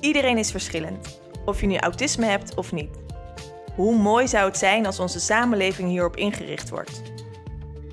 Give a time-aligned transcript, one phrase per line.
[0.00, 2.90] Iedereen is verschillend, of je nu autisme hebt of niet.
[3.74, 7.02] Hoe mooi zou het zijn als onze samenleving hierop ingericht wordt?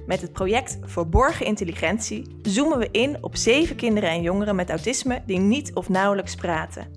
[0.05, 5.23] Met het project Verborgen Intelligentie zoomen we in op zeven kinderen en jongeren met autisme
[5.25, 6.87] die niet of nauwelijks praten.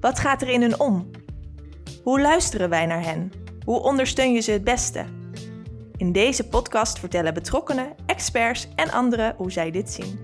[0.00, 1.10] Wat gaat er in hun om?
[2.02, 3.32] Hoe luisteren wij naar hen?
[3.64, 5.04] Hoe ondersteun je ze het beste?
[5.96, 10.18] In deze podcast vertellen betrokkenen, experts en anderen hoe zij dit zien.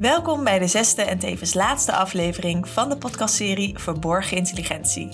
[0.00, 5.08] Welkom bij de zesde en tevens laatste aflevering van de podcastserie Verborgen Intelligentie.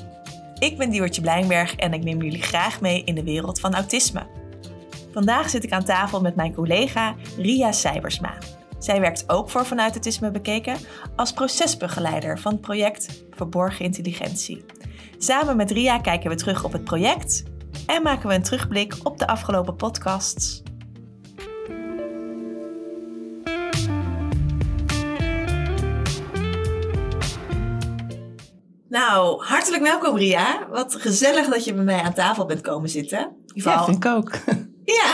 [0.59, 4.27] Ik ben Diewertje Blijnberg en ik neem jullie graag mee in de wereld van autisme.
[5.13, 8.39] Vandaag zit ik aan tafel met mijn collega Ria Seibersma.
[8.79, 10.77] Zij werkt ook voor Vanuit Autisme Bekeken
[11.17, 14.65] als procesbegeleider van het project Verborgen Intelligentie.
[15.19, 17.43] Samen met Ria kijken we terug op het project
[17.87, 20.63] en maken we een terugblik op de afgelopen podcasts.
[28.97, 30.67] Nou, hartelijk welkom Ria.
[30.71, 33.37] Wat gezellig dat je bij mij aan tafel bent komen zitten.
[33.47, 34.31] Ja, vind ik ook.
[34.85, 35.13] Ja,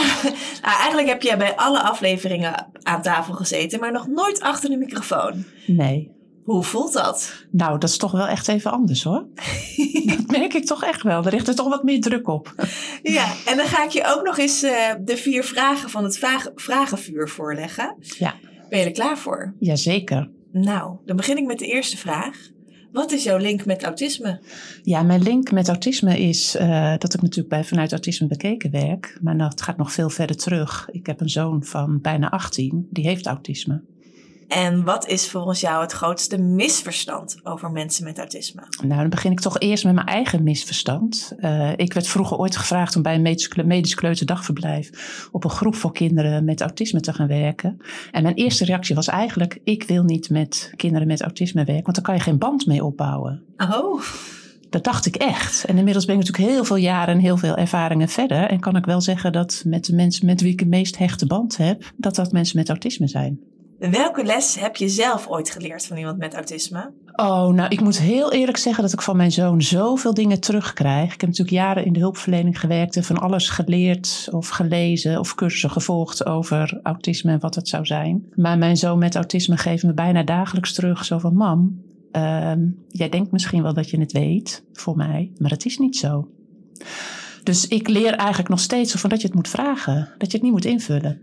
[0.63, 4.77] nou, eigenlijk heb jij bij alle afleveringen aan tafel gezeten, maar nog nooit achter de
[4.77, 5.45] microfoon.
[5.67, 6.11] Nee.
[6.45, 7.33] Hoe voelt dat?
[7.51, 9.27] Nou, dat is toch wel echt even anders hoor.
[10.17, 11.25] dat merk ik toch echt wel.
[11.25, 12.55] Er ligt er toch wat meer druk op.
[13.03, 16.19] ja, en dan ga ik je ook nog eens uh, de vier vragen van het
[16.55, 17.97] vragenvuur voorleggen.
[18.01, 18.35] Ja.
[18.69, 19.55] Ben je er klaar voor?
[19.59, 20.31] Jazeker.
[20.53, 22.51] Nou, dan begin ik met de eerste vraag.
[22.93, 24.41] Wat is jouw link met autisme?
[24.83, 29.19] Ja, mijn link met autisme is uh, dat ik natuurlijk bij Vanuit Autisme Bekeken werk.
[29.21, 30.89] Maar dat gaat nog veel verder terug.
[30.91, 33.81] Ik heb een zoon van bijna 18, die heeft autisme.
[34.55, 38.63] En wat is volgens jou het grootste misverstand over mensen met autisme?
[38.85, 41.33] Nou, dan begin ik toch eerst met mijn eigen misverstand.
[41.39, 45.75] Uh, ik werd vroeger ooit gevraagd om bij een medisch, medisch kleuterdagverblijf op een groep
[45.75, 47.77] voor kinderen met autisme te gaan werken.
[48.11, 51.97] En mijn eerste reactie was eigenlijk: ik wil niet met kinderen met autisme werken, want
[51.97, 53.43] daar kan je geen band mee opbouwen.
[53.57, 54.03] Oh.
[54.71, 55.65] Dat dacht ik echt.
[55.65, 58.49] En inmiddels ben ik natuurlijk heel veel jaren en heel veel ervaringen verder.
[58.49, 61.27] En kan ik wel zeggen dat met de mensen met wie ik de meest hechte
[61.27, 63.41] band heb, dat dat mensen met autisme zijn.
[63.91, 66.93] Welke les heb je zelf ooit geleerd van iemand met autisme?
[67.17, 71.15] Oh, nou, ik moet heel eerlijk zeggen dat ik van mijn zoon zoveel dingen terugkrijg.
[71.15, 75.35] Ik heb natuurlijk jaren in de hulpverlening gewerkt en van alles geleerd of gelezen of
[75.35, 78.27] cursussen gevolgd over autisme en wat het zou zijn.
[78.35, 81.83] Maar mijn zoon met autisme geeft me bijna dagelijks terug zo van, mam,
[82.13, 82.53] uh,
[82.89, 86.29] jij denkt misschien wel dat je het weet voor mij, maar het is niet zo.
[87.43, 90.43] Dus ik leer eigenlijk nog steeds van dat je het moet vragen, dat je het
[90.43, 91.21] niet moet invullen.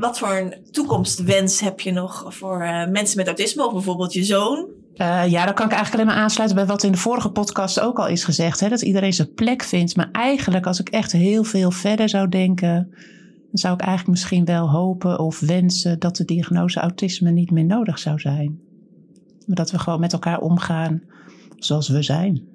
[0.00, 4.24] Wat voor een toekomstwens heb je nog voor uh, mensen met autisme of bijvoorbeeld je
[4.24, 4.66] zoon?
[4.96, 7.80] Uh, ja, dan kan ik eigenlijk alleen maar aansluiten bij wat in de vorige podcast
[7.80, 8.60] ook al is gezegd.
[8.60, 9.96] Hè, dat iedereen zijn plek vindt.
[9.96, 14.44] Maar eigenlijk, als ik echt heel veel verder zou denken, dan zou ik eigenlijk misschien
[14.44, 18.60] wel hopen of wensen dat de diagnose autisme niet meer nodig zou zijn.
[19.46, 21.02] Maar dat we gewoon met elkaar omgaan
[21.56, 22.49] zoals we zijn.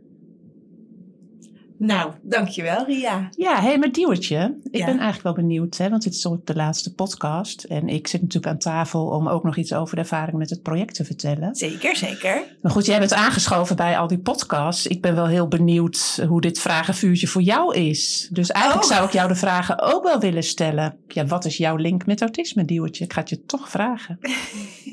[1.77, 3.29] Nou, dankjewel Ria.
[3.37, 6.55] Ja, hé, hey, maar Diewertje, ik ben eigenlijk wel benieuwd, hè, want dit is de
[6.55, 7.63] laatste podcast.
[7.63, 10.61] En ik zit natuurlijk aan tafel om ook nog iets over de ervaring met het
[10.61, 11.55] project te vertellen.
[11.55, 12.43] Zeker, zeker.
[12.61, 14.87] Maar goed, jij bent aangeschoven bij al die podcasts.
[14.87, 18.29] Ik ben wel heel benieuwd hoe dit vragenvuurtje voor jou is.
[18.31, 18.91] Dus eigenlijk oh.
[18.91, 20.97] zou ik jou de vragen ook wel willen stellen.
[21.07, 23.03] Ja, wat is jouw link met autisme, Diewertje?
[23.03, 24.19] Ik ga het je toch vragen.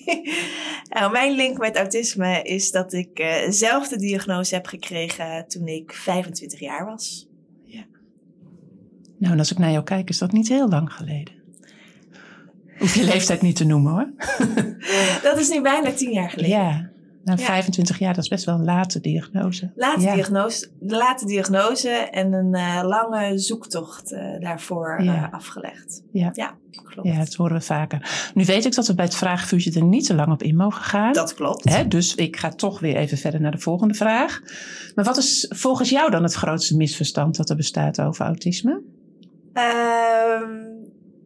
[0.94, 5.66] nou, mijn link met autisme is dat ik uh, zelf de diagnose heb gekregen toen
[5.66, 7.28] ik 25 jaar was.
[7.64, 7.84] Ja.
[9.18, 11.34] Nou, en als ik naar jou kijk, is dat niet heel lang geleden.
[12.78, 14.12] Hoef je leeftijd niet te noemen hoor.
[15.30, 16.56] dat is nu bijna tien jaar geleden.
[16.56, 16.91] Ja,
[17.24, 19.72] nou, 25 jaar, dat is best wel een late diagnose.
[19.74, 26.02] Late diagnose, late diagnose en een uh, lange zoektocht uh, daarvoor uh, afgelegd.
[26.12, 26.30] Ja.
[26.32, 27.08] ja, klopt.
[27.08, 28.30] Ja, dat horen we vaker.
[28.34, 30.82] Nu weet ik dat we bij het vraagvuurtje er niet te lang op in mogen
[30.82, 31.12] gaan.
[31.12, 31.68] Dat klopt.
[31.68, 31.88] Hè?
[31.88, 34.40] Dus ik ga toch weer even verder naar de volgende vraag.
[34.94, 38.82] Maar wat is volgens jou dan het grootste misverstand dat er bestaat over autisme?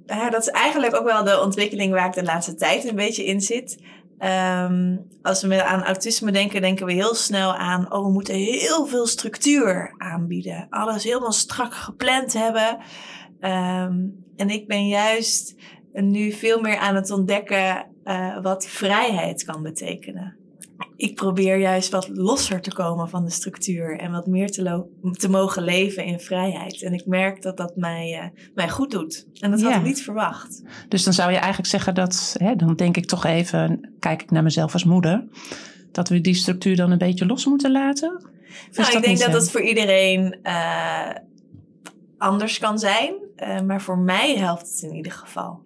[0.06, 3.24] ja, dat is eigenlijk ook wel de ontwikkeling waar ik de laatste tijd een beetje
[3.24, 3.78] in zit.
[4.18, 8.86] Um, als we aan autisme denken, denken we heel snel aan, oh, we moeten heel
[8.86, 10.66] veel structuur aanbieden.
[10.70, 12.78] Alles helemaal strak gepland hebben.
[13.40, 15.54] Um, en ik ben juist
[15.92, 20.45] nu veel meer aan het ontdekken uh, wat vrijheid kan betekenen
[20.96, 25.28] ik probeer juist wat losser te komen van de structuur en wat meer te, te
[25.28, 26.82] mogen leven in vrijheid.
[26.82, 29.26] En ik merk dat dat mij, uh, mij goed doet.
[29.40, 30.62] En dat had ik niet verwacht.
[30.88, 34.30] Dus dan zou je eigenlijk zeggen dat, hè, dan denk ik toch even, kijk ik
[34.30, 35.24] naar mezelf als moeder,
[35.92, 38.34] dat we die structuur dan een beetje los moeten laten?
[38.72, 41.10] nou, ik denk dat dat voor iedereen uh,
[42.18, 43.14] anders kan zijn.
[43.36, 45.62] Uh, maar voor mij helpt het in ieder geval.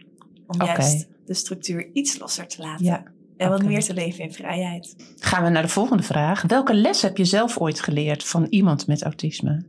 [0.46, 0.66] Om okay.
[0.66, 2.84] juist de structuur iets losser te laten.
[2.84, 3.02] Ja.
[3.40, 4.96] En wat meer te leven in vrijheid.
[5.18, 6.42] Gaan we naar de volgende vraag.
[6.42, 9.62] Welke les heb je zelf ooit geleerd van iemand met autisme?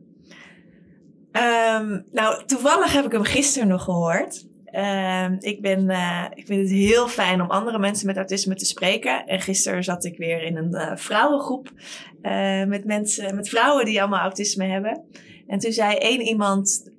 [1.32, 4.48] Ehm, nou, toevallig heb ik hem gisteren nog gehoord.
[4.66, 8.66] Ehm, ik, ben, eh, ik vind het heel fijn om andere mensen met autisme te
[8.66, 9.26] spreken.
[9.26, 11.72] En gisteren zat ik weer in een eh, vrouwengroep
[12.22, 15.04] eh, met mensen, met vrouwen die allemaal autisme hebben.
[15.48, 16.92] En toen zei één iemand,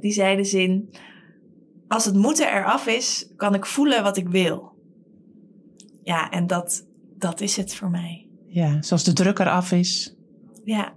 [0.00, 0.90] die zei de zin:
[1.88, 4.69] Als het moeten eraf is, kan ik voelen wat ik wil.
[6.10, 6.86] Ja, en dat,
[7.18, 8.26] dat is het voor mij.
[8.48, 10.16] Ja, zoals de druk eraf is,
[10.64, 10.92] Ja,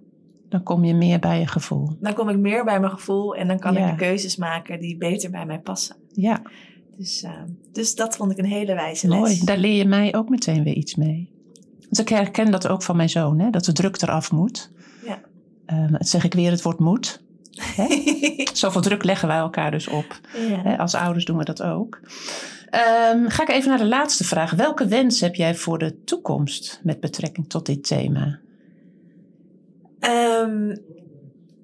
[0.49, 1.97] dan kom je meer bij je gevoel.
[1.99, 3.85] dan kom ik meer bij mijn gevoel en dan kan Ja.
[3.85, 5.95] ik de keuzes maken die beter bij mij passen.
[6.11, 6.41] Ja,
[6.97, 7.31] Dus, eh,
[7.71, 9.17] dus dat vond ik een hele wijze les.
[9.19, 9.39] mooi.
[9.43, 11.31] Daar leer je mij ook meteen weer iets mee.
[11.89, 14.71] Dus ik herken dat ook van mijn zoon, hè, dat de druk eraf moet.
[15.05, 15.21] Ja.
[15.65, 17.21] Ehm, het zeg ik weer, het woord moet.
[17.75, 17.85] Hè?
[18.53, 20.19] Zoveel druk leggen wij elkaar dus op.
[20.49, 20.61] ja.
[20.63, 21.99] Hè, als ouders doen we dat ook.
[22.73, 24.51] Ehm, ga ik even naar de laatste vraag.
[24.51, 28.39] Welke wens heb jij voor de toekomst met betrekking tot dit thema?
[29.99, 30.75] Ehm,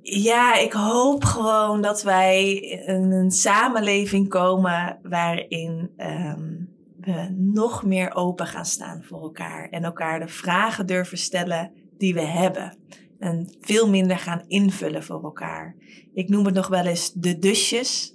[0.02, 2.54] ja, ik hoop gewoon dat wij
[2.86, 6.56] in een samenleving komen waarin ehm,
[7.00, 12.14] we nog meer open gaan staan voor elkaar en elkaar de vragen durven stellen die
[12.14, 12.78] we hebben.
[13.20, 15.76] En veel minder gaan invullen voor elkaar.
[16.14, 18.14] Ik noem het nog wel eens de dusjes.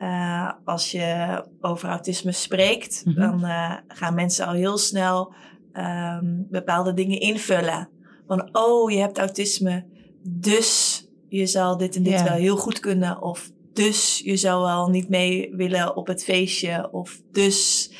[0.00, 3.20] Eh, als je over autisme spreekt, Mhm.
[3.20, 5.32] dan eh, gaan mensen al heel snel
[5.72, 7.88] ehm, bepaalde dingen invullen.
[8.26, 9.84] Van, oh, je hebt autisme,
[10.22, 13.22] dus je zal dit en dit wel heel goed kunnen.
[13.22, 16.88] Of dus je zou wel niet mee willen op het feestje.
[16.92, 17.90] Of dus...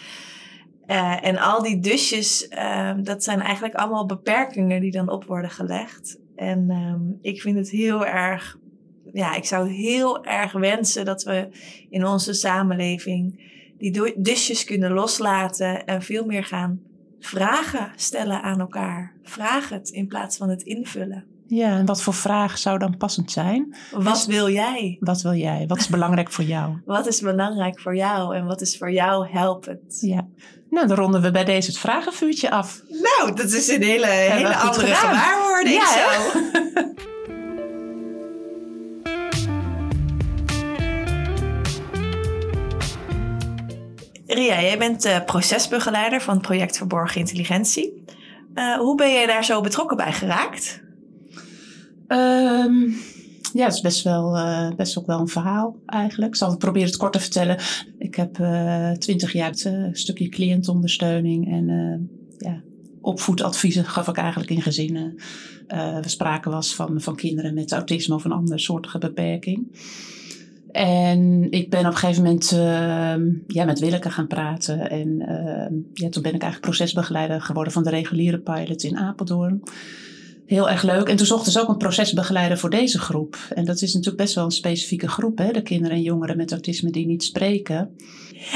[0.87, 5.51] Eh, en al die dusjes, ehm, dat zijn eigenlijk allemaal beperkingen die dan op worden
[5.51, 6.19] gelegd.
[6.37, 8.59] En ehm, ik vind het heel erg,
[9.13, 11.49] ja, ik zou heel erg wensen dat we
[11.91, 13.49] in onze samenleving
[13.79, 16.81] die dusjes kunnen loslaten en veel meer gaan
[17.21, 19.15] vragen stellen aan elkaar.
[19.23, 21.25] Vraag het in plaats van het invullen.
[21.47, 23.77] Ja, en wat voor vraag zou dan passend zijn?
[23.91, 24.97] Wat wil jij?
[25.01, 25.65] Wat wil jij?
[25.67, 26.77] Wat is belangrijk voor jou?
[26.85, 29.99] Wat is belangrijk voor jou en wat is voor jou helpend?
[30.01, 30.27] Ja.
[30.71, 32.83] Nou, dan ronden we bij deze het vragenvuurtje af.
[32.89, 35.15] Nou, dat is een hele, hele andere gedaan.
[35.15, 37.09] gewaarwording Ja, zo.
[44.35, 48.05] Ria, jij bent eh, procesbegeleider van het project Verborgen Intelligentie.
[48.55, 50.83] Eh, hoe ben jij daar zo betrokken bij geraakt?
[52.07, 52.89] Ehm,
[53.53, 56.31] ja, het is best wel, eh, best ook wel een verhaal eigenlijk.
[56.31, 57.59] Ik zal het proberen het kort te vertellen.
[57.99, 58.35] Ik heb
[58.99, 61.67] twintig jaar het eh, stukje cliëntondersteuning en
[62.39, 62.61] ja,
[63.01, 65.15] opvoedadviezen gaf ik eigenlijk in gezinnen.
[66.03, 69.67] We spraken was van, van kinderen met autisme of een andere soortige beperking.
[70.73, 74.91] En ik ben op een gegeven moment ehm, ja, met Willeke gaan praten.
[74.91, 79.63] En ehm, ja, toen ben ik eigenlijk procesbegeleider geworden van de reguliere pilot in Apeldoorn.
[80.47, 81.09] Heel erg leuk.
[81.09, 83.39] En toen zochten ze ook een procesbegeleider voor deze groep.
[83.55, 85.53] En dat is natuurlijk best wel een specifieke groep, hè?
[85.53, 87.97] de kinderen en jongeren met autisme die niet spreken.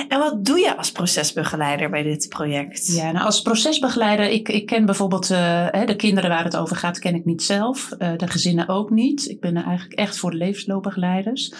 [0.09, 2.87] En wat doe je als procesbegeleider bij dit project?
[2.87, 6.99] Ja, nou als procesbegeleider, ik, ik ken bijvoorbeeld eh, de kinderen waar het over gaat,
[6.99, 7.95] ken ik niet zelf.
[7.99, 9.29] Eh, de gezinnen ook niet.
[9.29, 11.53] Ik ben er eigenlijk echt voor de levensloopbegeleiders.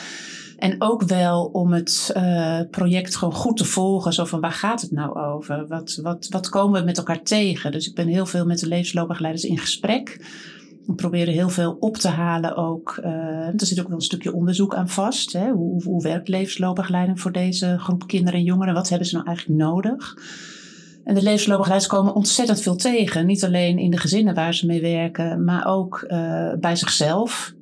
[0.59, 4.13] En ook wel om het eh, project gewoon goed te volgen.
[4.13, 5.67] Zo van waar gaat het nou over?
[5.69, 7.73] Wat, wat, wat komen we met elkaar tegen?
[7.73, 10.27] Dus ik ben heel veel met de levensloopbegeleiders in gesprek.
[10.87, 12.99] We proberen heel veel op te halen ook.
[13.03, 13.13] eh,
[13.47, 15.33] er zit ook wel een stukje onderzoek aan vast.
[15.33, 15.51] Hè?
[15.51, 18.75] Hoe, hoe werkt levensloopbegeleiding voor deze groep kinderen en jongeren?
[18.75, 20.17] Wat hebben ze nou eigenlijk nodig?
[21.05, 23.27] En de levensloopbegeleiders komen ontzettend veel tegen.
[23.27, 27.55] Niet alleen in de gezinnen waar ze mee werken, maar ook eh, bij zichzelf.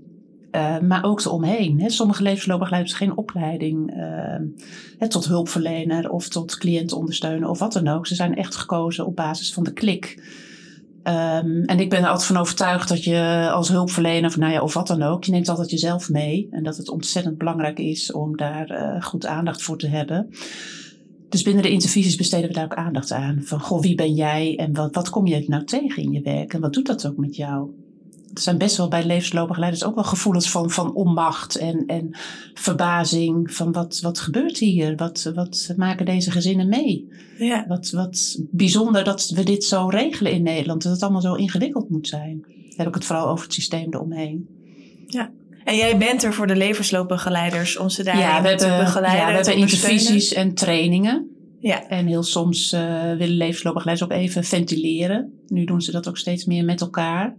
[0.56, 1.80] Uh, maar ook eromheen.
[1.80, 1.90] Hè.
[1.90, 3.94] Sommige levensloopbegeleiders hebben geen opleiding
[4.98, 8.06] hè, tot hulpverlener of tot cliëntondersteuner of wat dan ook.
[8.06, 10.22] Ze zijn echt gekozen op basis van de klik.
[11.04, 14.62] Um, en ik ben er altijd van overtuigd dat je als hulpverlener of, nou ja,
[14.62, 16.48] of wat dan ook, je neemt altijd jezelf mee.
[16.50, 20.28] En dat het ontzettend belangrijk is om daar uh, goed aandacht voor te hebben.
[21.28, 23.40] Dus binnen de interviews besteden we daar ook aandacht aan.
[23.42, 26.54] Van, goh, wie ben jij en wat, wat kom je nou tegen in je werk?
[26.54, 27.70] En wat doet dat ook met jou?
[28.34, 32.08] Er zijn best wel bij levensloopbegeleiders ook wel gevoelens van, van onmacht en, en
[32.54, 33.54] verbazing.
[33.54, 34.96] Van wat, wat gebeurt hier?
[34.96, 37.08] Wat, wat maken deze gezinnen mee?
[37.38, 37.64] Ja.
[37.68, 40.82] Wat, wat bijzonder dat we dit zo regelen in Nederland.
[40.82, 42.40] Dat het allemaal zo ingewikkeld moet zijn.
[42.40, 44.48] Dan heb ik het vooral over het systeem eromheen.
[45.06, 45.30] Ja.
[45.64, 49.20] En jij bent er voor de levensloopbegeleiders om ze daarin ja, we te hebben, begeleiden.
[49.20, 51.30] Ja, we hebben intervisies en trainingen.
[51.60, 51.88] Ja.
[51.88, 55.32] En heel soms uh, willen levensloopbegeleiders ook even ventileren.
[55.46, 57.34] Nu doen ze dat ook steeds meer met elkaar.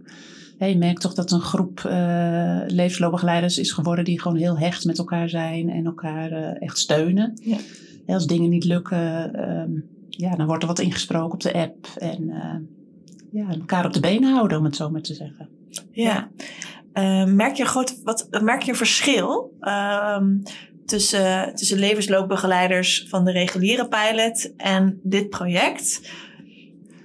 [0.58, 4.98] Je merkt toch dat een groep uh, levensloopbegeleiders is geworden die gewoon heel hecht met
[4.98, 7.40] elkaar zijn en elkaar uh, echt steunen.
[7.42, 7.56] Ja.
[8.06, 11.86] Als dingen niet lukken, um, ja, dan wordt er wat ingesproken op de app.
[11.98, 12.54] En uh,
[13.32, 15.48] ja, elkaar op de benen houden, om het zo maar te zeggen.
[15.90, 16.30] Ja.
[16.94, 20.20] Uh, merk, je een groot, wat, merk je een verschil uh,
[20.86, 26.10] tussen, tussen levensloopbegeleiders van de reguliere pilot en dit project?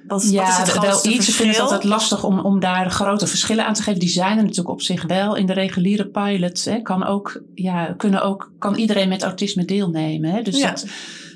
[0.09, 1.27] Wat, ja, wat is het wel iets.
[1.27, 3.99] Ik vind het altijd lastig om, om daar grote verschillen aan te geven.
[3.99, 5.35] Die zijn er natuurlijk op zich wel.
[5.35, 10.31] In de reguliere pilot hè, kan, ook, ja, kunnen ook, kan iedereen met autisme deelnemen.
[10.31, 10.41] Hè?
[10.41, 10.69] Dus ja.
[10.69, 10.85] dat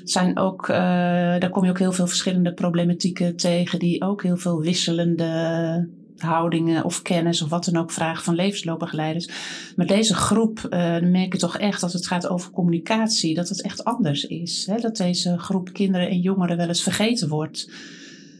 [0.04, 0.76] zijn ook, uh,
[1.38, 3.78] daar kom je ook heel veel verschillende problematieken tegen.
[3.78, 9.28] Die ook heel veel wisselende houdingen of kennis of wat dan ook vragen van levensloopbegeleiders.
[9.76, 13.62] Maar deze groep, uh, merk je toch echt dat het gaat over communicatie, dat het
[13.62, 14.66] echt anders is.
[14.70, 14.80] Hè?
[14.80, 17.68] Dat deze groep kinderen en jongeren wel eens vergeten wordt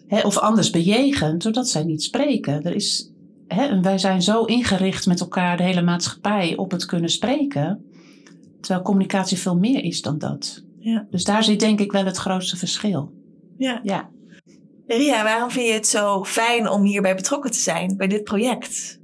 [0.08, 2.62] of anders bejegend, doordat zij niet spreken.
[2.62, 3.12] Er is,
[3.46, 7.84] hè, wij zijn zo ingericht met elkaar, de hele maatschappij, op het kunnen spreken.
[8.61, 10.64] Terwijl communicatie veel meer is dan dat.
[10.78, 11.06] Ja.
[11.11, 13.12] Dus daar zit denk ik wel het grootste verschil.
[13.56, 13.80] Ja.
[13.82, 14.11] ja.
[14.87, 19.00] Ria, waarom vind je het zo fijn om hierbij betrokken te zijn, bij dit project?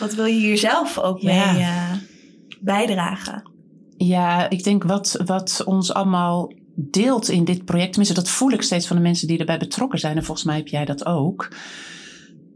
[0.00, 1.92] Wat wil je hier zelf ook mee uh,
[2.60, 3.50] bijdragen?
[3.96, 8.62] Ja, ik denk wat, wat ons allemaal deelt in dit project, tenminste dat voel ik
[8.62, 11.48] steeds van de mensen die erbij betrokken zijn, en volgens mij heb jij dat ook,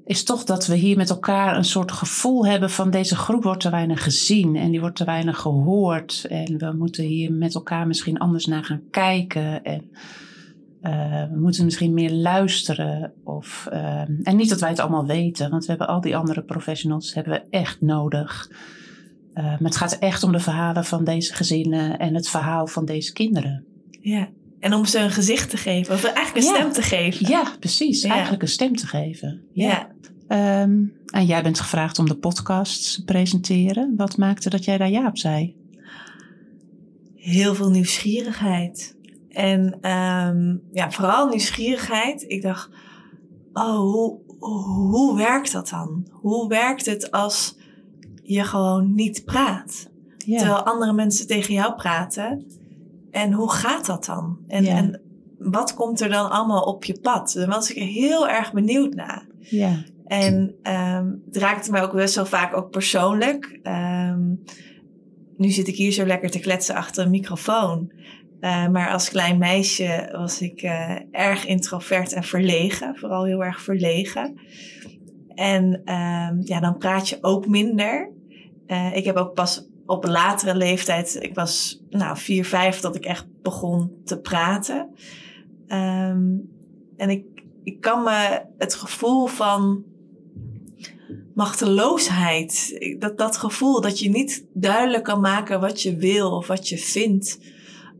[0.04, 3.60] is toch dat we hier met elkaar een soort gevoel hebben van deze groep wordt
[3.60, 7.86] te weinig gezien en die wordt te weinig gehoord en we moeten hier met elkaar
[7.86, 9.90] misschien anders naar gaan kijken en
[10.82, 13.12] uh, we moeten misschien meer luisteren.
[13.24, 16.42] Of, uh, en niet dat wij het allemaal weten, want we hebben al die andere
[16.42, 18.50] professionals hebben we echt nodig.
[19.34, 22.84] Uh, maar het gaat echt om de verhalen van deze gezinnen en het verhaal van
[22.84, 23.65] deze kinderen.
[24.08, 24.28] Ja.
[24.60, 27.28] En om ze een gezicht te geven, of eigenlijk een stem te geven.
[27.28, 28.02] Ja, precies.
[28.02, 29.42] Eigenlijk een stem te geven.
[29.52, 29.88] Ja.
[30.62, 33.94] Um, en jij bent gevraagd om de podcast te presenteren.
[33.96, 35.56] Wat maakte dat jij daar ja op zei?
[37.14, 38.96] Heel veel nieuwsgierigheid.
[39.28, 42.24] En um, ja, vooral nieuwsgierigheid.
[42.28, 42.70] Ik dacht,
[43.52, 44.18] oh, hoe,
[44.90, 46.08] hoe werkt dat dan?
[46.10, 47.56] Hoe werkt het als
[48.22, 49.88] je gewoon niet praat?
[50.16, 52.46] Terwijl andere mensen tegen jou praten.
[53.16, 54.38] En hoe gaat dat dan?
[54.46, 55.00] En, en
[55.38, 57.32] wat komt er dan allemaal op je pad?
[57.32, 59.26] Daar was ik heel erg benieuwd naar.
[59.38, 59.82] Ja.
[60.06, 63.60] En um, het raakte mij ook best wel vaak ook persoonlijk.
[63.62, 64.42] Um,
[65.36, 67.92] nu zit ik hier zo lekker te kletsen achter een microfoon.
[68.40, 72.96] Uh, maar als klein meisje was ik uh, erg introvert en verlegen.
[72.96, 74.40] Vooral heel erg verlegen.
[75.34, 78.10] En um, ja, dan praat je ook minder.
[78.66, 82.96] Uh, ik heb ook pas op een latere leeftijd, ik was nou vier, vijf, dat
[82.96, 84.88] ik echt begon te praten.
[85.68, 86.50] Um,
[86.96, 87.24] en ik,
[87.62, 89.84] ik kan me het gevoel van
[91.34, 96.68] machteloosheid, dat, dat gevoel dat je niet duidelijk kan maken wat je wil of wat
[96.68, 97.38] je vindt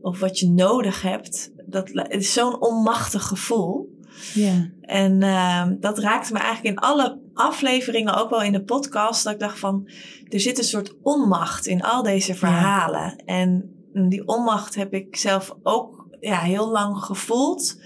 [0.01, 3.95] of wat je nodig hebt, dat het is zo'n onmachtig gevoel.
[4.33, 4.69] Ja.
[4.81, 9.33] En uh, dat raakte me eigenlijk in alle afleveringen, ook wel in de podcast, dat
[9.33, 9.89] ik dacht van,
[10.29, 13.15] er zit een soort onmacht in al deze verhalen.
[13.25, 17.81] En die onmacht heb ik zelf ook ja, heel lang gevoeld.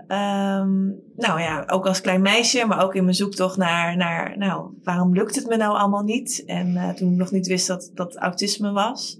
[0.00, 4.70] Um, nou ja, ook als klein meisje, maar ook in mijn zoektocht naar, naar nou,
[4.82, 6.42] waarom lukt het me nou allemaal niet?
[6.46, 9.18] En uh, toen ik nog niet wist dat dat autisme was.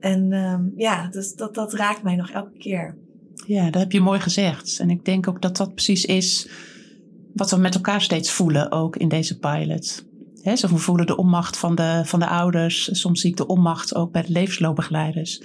[0.00, 2.96] En um, ja, dus dat, dat raakt mij nog elke keer.
[3.46, 4.78] Ja, dat heb je mooi gezegd.
[4.78, 6.48] En ik denk ook dat dat precies is
[7.38, 10.06] wat we met elkaar steeds voelen, ook in deze pilot.
[10.42, 12.88] He, zo we voelen de onmacht van de, van de ouders.
[12.92, 15.42] Soms zie ik de onmacht ook bij de levensloopbegeleiders.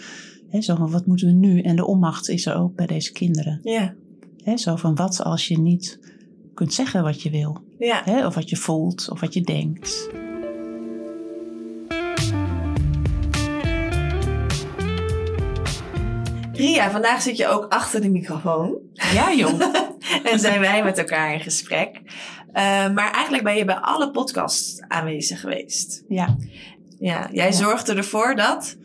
[0.49, 1.61] He, zo van, wat moeten we nu?
[1.61, 3.59] En de onmacht is er ook bij deze kinderen.
[3.63, 3.93] Ja.
[4.43, 5.99] He, zo van, wat als je niet
[6.53, 7.61] kunt zeggen wat je wil?
[7.79, 8.25] Ja.
[8.25, 10.09] of wat je voelt, of wat je denkt.
[16.53, 18.75] Ria, vandaag zit je ook achter de microfoon.
[18.93, 19.61] Ja, jong.
[20.31, 22.01] en zijn wij met elkaar in gesprek.
[22.53, 22.53] Uh,
[22.93, 26.03] maar eigenlijk ben je bij alle podcasts aanwezig geweest.
[26.07, 26.37] Ja.
[26.99, 27.51] Ja, jij ja.
[27.51, 28.77] zorgde ervoor dat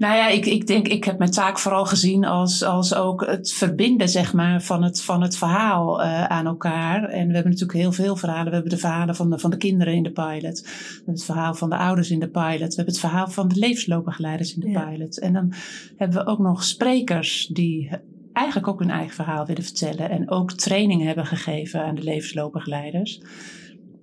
[0.00, 3.52] nou ja, ik, ik denk, ik heb mijn taak vooral gezien als, als ook het
[3.52, 7.04] verbinden, zeg maar, van het, van het verhaal uh, aan elkaar.
[7.04, 8.44] En we hebben natuurlijk heel veel verhalen.
[8.44, 10.60] We hebben de verhalen van de, van de kinderen in de pilot.
[10.60, 12.58] We hebben het verhaal van de ouders in de pilot.
[12.58, 14.84] We hebben het verhaal van de levensloopbegeleiders in de ja.
[14.84, 15.18] pilot.
[15.18, 15.52] En dan
[15.96, 17.90] hebben we ook nog sprekers die
[18.32, 20.10] eigenlijk ook hun eigen verhaal willen vertellen.
[20.10, 23.20] En ook trainingen hebben gegeven aan de levensloopbegeleiders.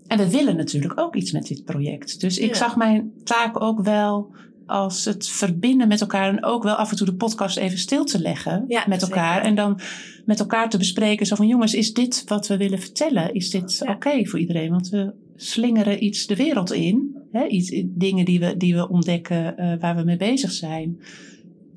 [0.08, 2.22] En we willen natuurlijk ook iets met dit project.
[2.22, 2.56] Dus ik ja.
[2.56, 4.36] zag mijn taak ook wel
[4.68, 8.04] als het verbinden met elkaar en ook wel af en toe de podcast even stil
[8.04, 9.34] te leggen ja, met elkaar.
[9.34, 9.50] Zeker.
[9.50, 9.80] En dan
[10.26, 13.34] met elkaar te bespreken zo van jongens, is dit wat we willen vertellen?
[13.34, 13.92] Is dit ja.
[13.92, 14.70] oké okay voor iedereen?
[14.72, 17.16] Want we slingeren iets de wereld in.
[17.32, 17.48] Hè?
[17.48, 21.00] Iets, dingen die we, die we ontdekken uh, waar we mee bezig zijn.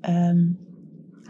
[0.08, 0.58] Um,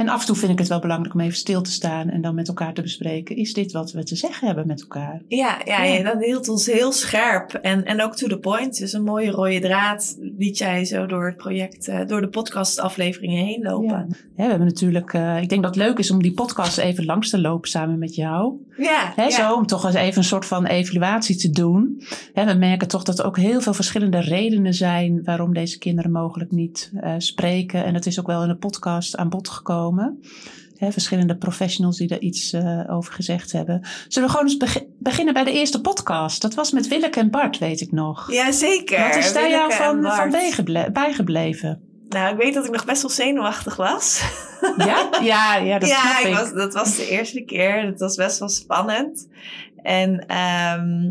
[0.00, 2.21] En af en toe vind ik het wel belangrijk om even stil te staan en
[2.21, 3.37] dan met elkaar te bespreken.
[3.37, 5.23] Is dit wat we te zeggen hebben met elkaar?
[5.28, 8.78] Ja, ja, dat hield ons heel scherp en, en ook to the point.
[8.78, 13.45] Dus een mooie rode draad liet jij zo door het project, eh, door de podcastafleveringen
[13.45, 13.88] heen lopen.
[13.88, 14.07] Ja.
[14.37, 17.30] We hebben natuurlijk, eh, ik denk dat het leuk is om die podcast even langs
[17.30, 18.54] te lopen samen met jou.
[18.76, 19.30] Ja, Hè, ja.
[19.30, 22.02] Zo, om toch eens even een soort van evaluatie te doen.
[22.35, 26.11] Hè, we merken toch dat er ook heel veel verschillende redenen zijn waarom deze kinderen
[26.11, 27.85] mogelijk niet eh, spreken.
[27.85, 29.88] En dat is ook wel in de podcast aan bod gekomen.
[30.90, 33.87] Verschillende professionals die daar iets eh, over gezegd hebben.
[34.09, 36.42] Zullen we gewoon eens begi- beginnen bij de eerste podcast?
[36.42, 38.32] Dat was met Willeke en Bart, weet ik nog.
[38.32, 39.06] Ja, zeker.
[39.09, 41.80] Wat is daar jou van, van bijgeble- bijgebleven?
[42.09, 44.23] Nou, ik weet dat ik nog best wel zenuwachtig was.
[44.76, 46.35] Ja, ja, ja dat ja, snap ik.
[46.35, 47.82] was, dat was de eerste keer.
[47.87, 49.28] Het was best wel spannend.
[49.82, 51.11] En, ehm,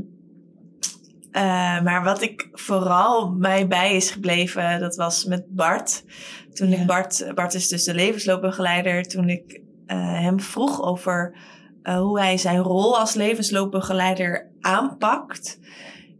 [1.32, 6.04] eh, maar wat ik vooral mij bij is gebleven, dat was met Bart.
[6.54, 6.78] Toen Ja.
[6.78, 11.36] ik Bart, Bart is dus de levensloopbegeleider, toen ik eh, hem vroeg over
[11.84, 15.60] eh, hoe hij zijn rol als levensloopbegeleider aanpakt,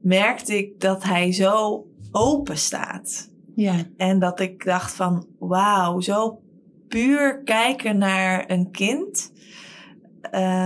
[0.02, 3.30] merkte ik dat hij zo open staat.
[3.56, 6.42] Ja, En dat ik dacht van, wauw, zo
[6.88, 9.32] puur kijken naar een kind.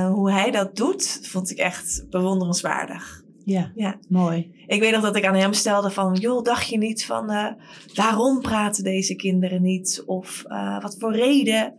[0.10, 3.23] hoe hij dat doet, vond ik echt bewonderenswaardig.
[3.44, 3.98] Ja, Ja.
[4.10, 4.52] mooi.
[4.68, 7.52] Ik weet nog dat ik aan hem stelde van, joh, dacht je niet van, eh,
[7.94, 10.04] waarom praten deze kinderen niet?
[10.06, 11.74] Of eh, wat voor reden?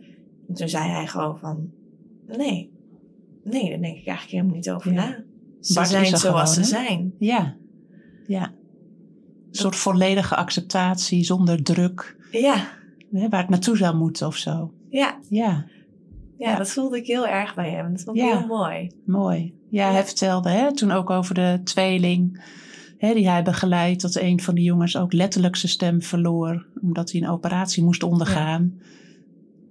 [0.47, 1.69] En toen zei hij gewoon van,
[2.27, 2.71] nee,
[3.43, 5.07] nee, daar denk ik eigenlijk helemaal niet over Ja.
[5.07, 5.23] na.
[5.61, 7.13] Ze Bart zijn zoals gewoon, ze zijn.
[7.19, 7.55] Ja,
[8.27, 8.43] ja.
[9.49, 12.15] Een soort volledige acceptatie zonder druk.
[12.31, 12.67] Ja,
[13.11, 14.73] Hè, waar het naartoe zou moeten of zo.
[14.89, 15.65] ja, Ja,
[16.37, 17.91] ja, dat voelde ik heel erg bij hem.
[17.91, 18.91] Dat vond ik heel mooi.
[19.05, 19.53] mooi.
[19.69, 22.43] Ja, hij vertelde hè, toen ook over de tweeling
[22.97, 24.01] hè, die hij begeleidt.
[24.01, 26.65] Dat een van de jongens ook letterlijk zijn stem verloor.
[26.81, 28.79] Omdat hij een operatie moest ondergaan.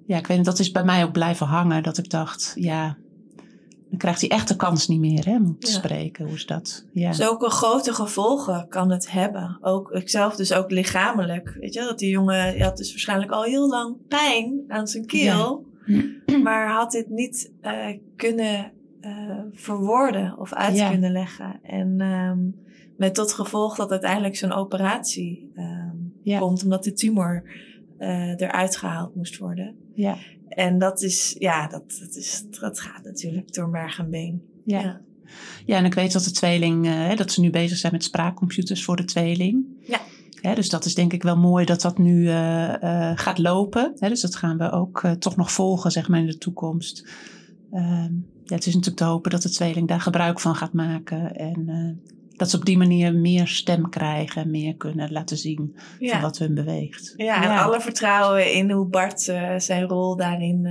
[0.07, 1.83] Ja, ik weet niet, dat is bij mij ook blijven hangen.
[1.83, 2.97] Dat ik dacht, ja,
[3.89, 5.73] dan krijgt hij echt de kans niet meer hè, om te Ja.
[5.73, 6.25] spreken.
[6.25, 6.85] Hoe is dat?
[6.93, 9.59] Ja, Zulke grote gevolgen kan het hebben.
[9.61, 11.57] Ook ikzelf dus ook lichamelijk.
[11.61, 15.07] Weet je, dat die jongen die had dus waarschijnlijk al heel lang pijn aan zijn
[15.07, 15.67] keel.
[16.43, 20.91] Maar had dit niet eh, kunnen eh, verwoorden of uit Ja.
[20.91, 21.61] kunnen leggen.
[21.63, 22.39] En ehm,
[22.97, 26.39] met tot gevolg dat uiteindelijk zo'n operatie ehm, Ja.
[26.39, 26.63] komt.
[26.63, 27.43] Omdat de tumor
[27.99, 29.75] eh, eruit gehaald moest worden.
[29.95, 30.17] ja,
[30.49, 34.43] En dat is, ja, dat, dat, is, dat gaat natuurlijk door merg en been.
[34.65, 34.81] ja.
[34.81, 35.01] Ja.
[35.67, 38.97] Ja, en ik weet dat de tweeling, dat ze nu bezig zijn met spraakcomputers voor
[38.97, 39.65] de tweeling.
[40.45, 40.55] Ja.
[40.55, 43.93] Dus dat is denk ik wel mooi dat dat nu eh, eh, gaat lopen.
[43.99, 47.09] Dus dat gaan we ook eh, toch nog volgen, zeg maar, in de toekomst.
[47.73, 48.13] Ehm,
[48.45, 51.37] ja, het is natuurlijk te hopen dat de tweeling daar gebruik van gaat maken.
[51.37, 52.01] En
[52.37, 56.13] dat ze op die manier meer stem krijgen en meer kunnen laten zien Ja.
[56.13, 57.15] van wat hun beweegt.
[57.17, 59.21] Ja, en alle vertrouwen in hoe Bart
[59.59, 60.69] zijn rol daarin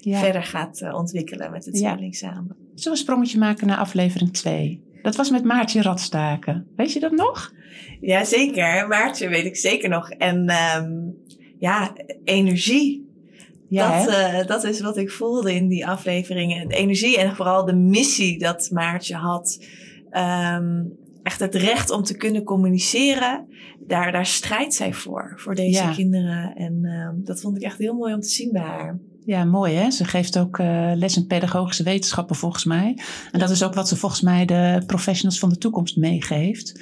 [0.00, 0.18] ja.
[0.18, 1.90] verder gaat ontwikkelen met het Ja.
[1.92, 2.56] tweeling samen.
[2.56, 4.84] Zullen we een sprongetje maken naar aflevering 2?
[5.02, 6.66] Dat was met Maartje Radstaken.
[6.76, 7.52] Weet je dat nog?
[8.00, 8.88] Ja, zeker.
[8.88, 10.10] Maartje weet ik zeker nog.
[10.10, 10.90] En ehm,
[11.58, 11.92] ja,
[12.24, 13.04] energie.
[13.68, 16.68] Ja, dat, eh, dat is wat ik voelde in die afleveringen.
[16.68, 19.64] De energie en vooral de missie dat Maartje had.
[20.10, 20.82] Ehm,
[21.22, 23.46] echt het recht om te kunnen communiceren.
[23.86, 25.92] Daar, daar strijdt zij voor, voor deze Ja.
[25.92, 26.54] kinderen.
[26.56, 28.98] En ehm, dat vond ik echt heel mooi om te zien bij haar.
[29.24, 29.90] Ja, mooi hè.
[29.90, 32.98] Ze geeft ook eh, les in pedagogische wetenschappen volgens mij.
[33.32, 36.80] En dat is ook wat ze volgens mij de professionals van de toekomst meegeeft.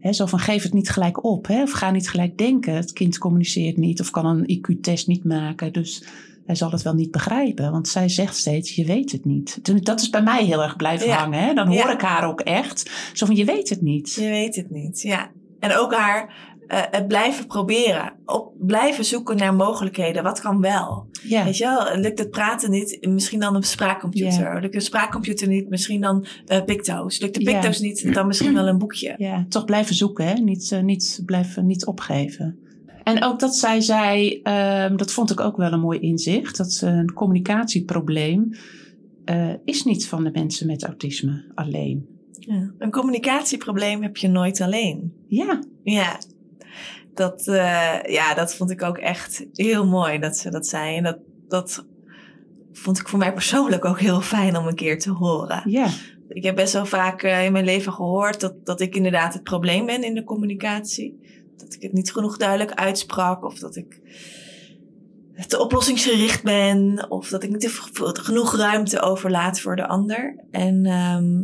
[0.00, 1.46] Hè, zo van geef het niet gelijk op.
[1.46, 2.74] Hè, of ga niet gelijk denken.
[2.74, 5.72] Het kind communiceert niet of kan een IQ-test niet maken.
[5.72, 6.04] Dus
[6.46, 7.70] hij zal het wel niet begrijpen.
[7.72, 9.84] Want zij zegt steeds, je weet het niet.
[9.86, 11.16] Dat is bij mij heel erg blijven Ja.
[11.16, 11.38] hangen.
[11.44, 11.54] Hè.
[11.54, 11.92] Dan hoor Ja.
[11.92, 12.90] ik haar ook echt.
[13.12, 14.12] Zo van, je weet het niet.
[14.14, 15.30] Je weet het niet, ja.
[15.60, 16.34] En ook haar
[16.66, 18.12] eh, het blijven proberen.
[18.24, 20.22] Op, blijven zoeken naar mogelijkheden.
[20.22, 21.06] Wat kan wel?
[21.28, 23.06] Weet je wel, lukt het praten niet?
[23.08, 24.60] Misschien dan een spraakcomputer.
[24.60, 25.68] Lukt een spraakcomputer niet?
[25.68, 27.20] Misschien dan eh Picto's.
[27.20, 27.42] Lukt de.
[27.42, 28.14] Picto's niet?
[28.14, 29.14] Dan misschien wel een boekje.
[29.18, 30.26] ja, toch blijven zoeken.
[30.26, 30.34] Hè.
[30.34, 32.58] Niet, eh, niet, blijven, niet opgeven.
[33.02, 36.56] En ook dat zij zei, ehm, dat vond ik ook wel een mooi inzicht.
[36.56, 38.50] Dat een communicatieprobleem
[39.64, 42.06] is niet van de mensen met autisme alleen.
[42.38, 42.70] Ja.
[42.78, 45.12] Een communicatieprobleem heb je nooit alleen.
[45.26, 46.18] Ja, Ja.
[47.14, 50.96] Dat, eh, ja, dat vond ik ook echt heel mooi dat ze dat zei.
[50.96, 51.86] En dat, dat
[52.72, 55.62] vond ik voor mij persoonlijk ook heel fijn om een keer te horen.
[55.70, 55.88] ja,
[56.28, 59.42] Ik heb best wel vaak eh, in mijn leven gehoord dat, dat ik inderdaad het
[59.42, 61.20] probleem ben in de communicatie.
[61.56, 64.00] Dat ik het niet genoeg duidelijk uitsprak of dat ik
[65.46, 70.44] te oplossingsgericht ben of dat ik niet genoeg ruimte overlaat voor de ander.
[70.50, 71.42] En, ehm,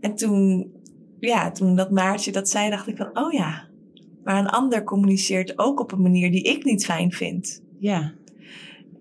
[0.00, 0.72] en toen,
[1.26, 3.64] ja, toen dat Maartje dat zei, dacht ik van, oh ja,
[4.24, 7.62] maar een ander communiceert ook op een manier die ik niet fijn vind.
[7.78, 8.12] ja,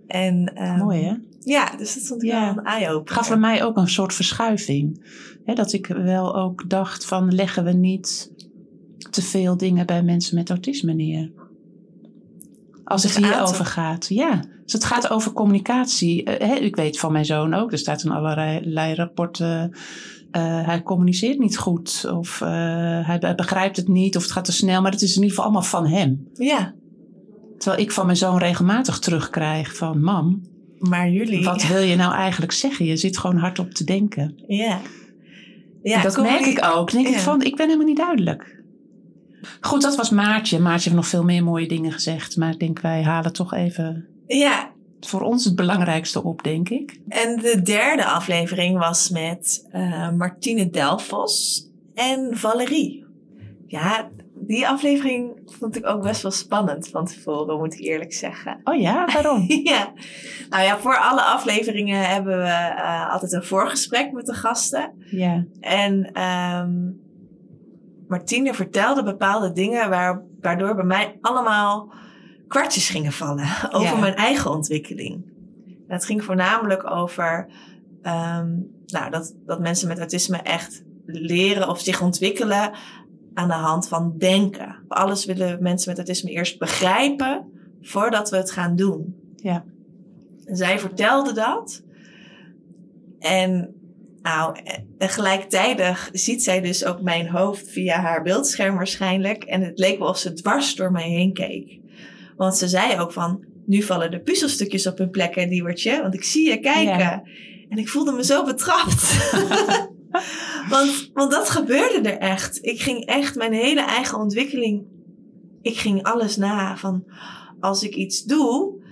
[0.08, 1.14] En, um, Mooi hè?
[1.40, 2.40] Ja, dus dat stond ja.
[2.40, 3.14] wel een eye-opener.
[3.14, 5.04] gaf bij mij ook een soort verschuiving.
[5.46, 8.32] dat ik wel ook dacht van leggen we niet
[9.10, 11.32] te veel dingen bij mensen met autisme neer.
[12.84, 14.08] Als het hierover gaat.
[14.08, 16.40] Ja, dus het gaat over communicatie.
[16.42, 19.76] Uh, ik weet van mijn zoon ook, er staat in allerlei rapporten.
[20.36, 22.50] Uh, hij communiceert niet goed of uh,
[23.08, 25.44] hij begrijpt het niet of het gaat te snel, maar het is in ieder geval
[25.44, 26.28] allemaal van hem.
[26.34, 26.74] Ja.
[27.58, 30.42] Terwijl ik van mijn zoon regelmatig terugkrijg van mam,
[30.80, 31.44] maar jullie.
[31.44, 32.86] Wat wil je nou eigenlijk zeggen?
[32.86, 34.44] Je zit gewoon hardop te denken.
[34.48, 34.80] Ja.
[35.84, 36.92] ja dat merk ik ook.
[36.92, 38.64] denk ik van, ik ben helemaal niet duidelijk.
[39.62, 40.60] Goed, dat was Maartje.
[40.60, 42.38] Maartje heeft nog veel meer mooie dingen gezegd.
[42.38, 44.74] Maar ik denk, wij halen toch even ja.
[45.08, 47.00] Voor ons het belangrijkste op, denk ik.
[47.08, 53.06] En de derde aflevering was met uh, Martine Delfos en Valerie.
[53.68, 58.60] Ja, die aflevering vond ik ook best wel spannend van tevoren, moet ik eerlijk zeggen.
[58.64, 59.46] Oh ja, waarom?
[59.64, 59.94] ja.
[60.50, 64.94] Nou ja, voor alle afleveringen hebben we uh, altijd een voorgesprek met de gasten.
[65.00, 65.46] Ja.
[65.60, 67.00] En um,
[68.08, 71.94] Martine vertelde bepaalde dingen waar, waardoor bij mij allemaal
[72.48, 74.00] kwartjes gingen vallen over ja.
[74.00, 75.34] mijn eigen ontwikkeling.
[75.88, 77.48] Het ging voornamelijk over
[78.02, 82.72] um, nou, dat, dat mensen met autisme echt leren of zich ontwikkelen
[83.34, 84.76] aan de hand van denken.
[84.88, 89.16] Alles willen mensen met autisme eerst begrijpen voordat we het gaan doen.
[89.36, 89.64] Ja.
[90.46, 91.84] En zij vertelde dat.
[93.20, 93.76] En
[94.22, 94.58] nou,
[94.98, 99.44] en gelijktijdig ziet zij dus ook mijn hoofd via haar beeldscherm waarschijnlijk.
[99.44, 101.80] En het leek wel of ze dwars door mij heen keek.
[102.36, 106.02] Want ze zei ook van, nu vallen de puzzelstukjes op hun plekken, Diewertje.
[106.02, 106.98] Want ik zie je kijken.
[106.98, 107.24] Ja.
[107.70, 109.30] En ik voelde me zo betrapt.
[110.74, 112.60] want, want dat gebeurde er echt.
[112.62, 114.84] Ik ging echt mijn hele eigen ontwikkeling.
[115.62, 116.78] Ik ging alles na.
[116.78, 117.04] Van
[117.60, 118.84] als ik iets doe,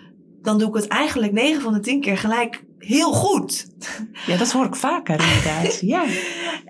[0.41, 3.67] dan doe ik het eigenlijk 9 van de 10 keer gelijk heel goed.
[4.25, 5.79] Ja, dat hoor ik vaker inderdaad.
[5.93, 6.05] Ja.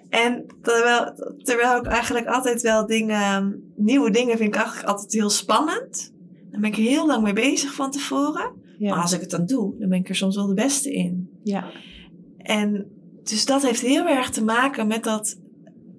[0.10, 5.30] En terwijl, terwijl ik eigenlijk altijd wel dingen, nieuwe dingen vind ik eigenlijk altijd heel
[5.30, 6.13] spannend.
[6.54, 8.52] Dan ben ik er heel lang mee bezig van tevoren.
[8.78, 8.90] Ja.
[8.90, 11.30] Maar als ik het dan doe, dan ben ik er soms wel de beste in.
[11.44, 11.72] Ja.
[12.38, 12.86] En
[13.24, 15.40] dus dat heeft heel erg te maken met dat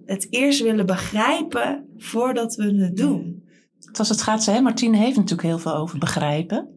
[0.06, 3.42] het eerst willen begrijpen voordat we het doen.
[3.78, 4.60] Zoals het gaat, hè?
[4.60, 6.68] Martine heeft natuurlijk heel veel over begrijpen.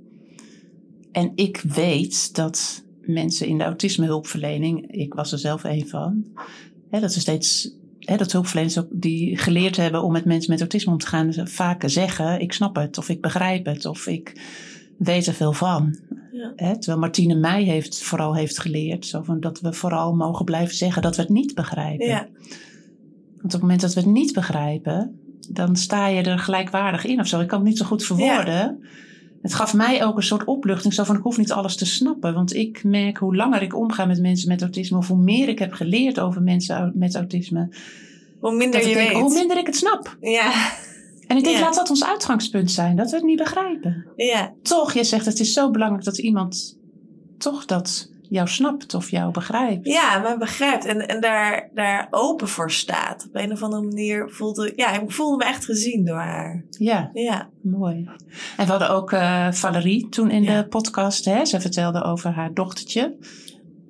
[1.12, 6.26] En ik weet dat mensen in de autismehulpverlening, ik was er zelf een van,
[6.90, 7.76] hè, dat ze steeds,
[8.08, 11.34] hè, dat hulpverleners ook die geleerd hebben om met mensen met autisme om te gaan,
[11.34, 14.41] vaak zeggen: ik snap het, of ik begrijp het, of ik
[14.98, 16.00] weet er veel van.
[16.32, 16.54] Ja.
[16.56, 20.76] Hè, terwijl Martine mij heeft, vooral heeft geleerd zo van dat we vooral mogen blijven
[20.76, 22.08] zeggen dat we het niet begrijpen.
[22.08, 22.28] Ja.
[23.36, 27.20] Want op het moment dat we het niet begrijpen, dan sta je er gelijkwaardig in
[27.20, 27.39] of zo.
[27.39, 28.54] Ik kan het niet zo goed verwoorden.
[28.54, 28.78] Ja.
[29.48, 30.94] Het gaf mij ook een soort opluchting.
[30.94, 32.34] Zo van, ik hoef niet alles te snappen.
[32.34, 34.98] Want ik merk hoe langer ik omga met mensen met autisme...
[34.98, 37.70] of hoe meer ik heb geleerd over mensen met autisme...
[38.40, 39.22] Hoe minder je denk, weet.
[39.22, 40.18] Hoe minder ik het snap.
[40.22, 40.72] Ja.
[41.28, 42.96] En ik denk, laat dat ons uitgangspunt zijn.
[42.96, 44.06] Dat we het niet begrijpen.
[44.16, 44.54] Ja.
[44.62, 46.78] Toch, je zegt, het is zo belangrijk dat iemand
[47.38, 49.88] toch dat jou snapt of jou begrijpt.
[49.88, 50.86] Ja, me begrijpt.
[50.86, 53.26] En, en daar, daar open voor staat.
[53.28, 56.63] Op een of andere manier voelde ja, ik voelde me echt gezien door haar.
[56.70, 57.50] Ja, ja.
[57.62, 58.10] mooi.
[58.58, 61.26] En we hadden ook uh, Valerie toen in de podcast.
[61.26, 61.46] Hè?
[61.46, 63.16] Ze vertelde over haar dochtertje.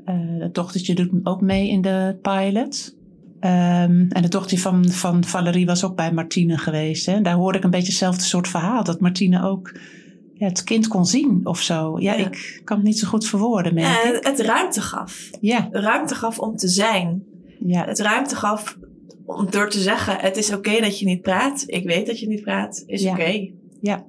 [0.06, 2.95] Uh, het dochtertje doet ook mee in de pilot.
[3.41, 7.06] Um, en de dochter van, van Valerie was ook bij Martine geweest.
[7.06, 7.21] Hè?
[7.21, 8.84] Daar hoorde ik een beetje hetzelfde soort verhaal.
[8.84, 9.71] Dat Martine ook
[10.38, 12.00] ja, het kind kon zien of zo.
[12.00, 13.78] Ja, ja, ik kan het niet zo goed verwoorden.
[13.78, 15.30] Ja, het, het ruimte gaf.
[15.41, 15.67] Ja.
[15.71, 17.23] Ruimte gaf om te zijn.
[17.65, 17.86] Ja.
[17.86, 18.78] Het ruimte gaf
[19.26, 21.63] om door te zeggen: Het is oké okay dat je niet praat.
[21.65, 22.84] Ik weet dat je niet praat.
[22.86, 23.12] Is ja.
[23.12, 23.21] oké.
[23.21, 23.54] Okay.
[23.82, 24.06] Ja.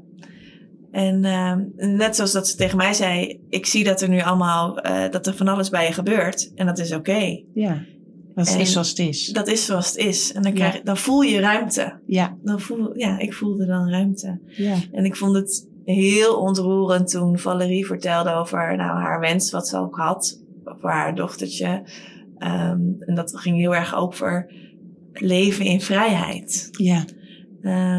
[0.90, 1.54] En uh,
[1.96, 5.26] net zoals dat ze tegen mij zei: Ik zie dat er nu allemaal, uh, dat
[5.26, 6.52] er van alles bij je gebeurt.
[6.54, 7.10] En dat is oké.
[7.10, 7.44] Okay.
[7.54, 7.84] Ja.
[8.34, 9.26] Dat en is zoals het is.
[9.26, 10.32] Dat is zoals het is.
[10.32, 10.80] En dan, krijg, ja.
[10.84, 12.00] dan voel je ruimte.
[12.06, 12.36] Ja.
[12.42, 14.40] Dan voel, ja, ik voelde dan ruimte.
[14.46, 14.76] Ja.
[14.92, 19.78] En ik vond het heel ontroerend toen Valerie vertelde over nou, haar wens wat ze
[19.78, 21.82] ook had voor haar dochtertje.
[22.38, 24.52] Um, en dat ging heel erg over
[25.12, 26.68] leven in vrijheid.
[26.70, 27.04] Ja.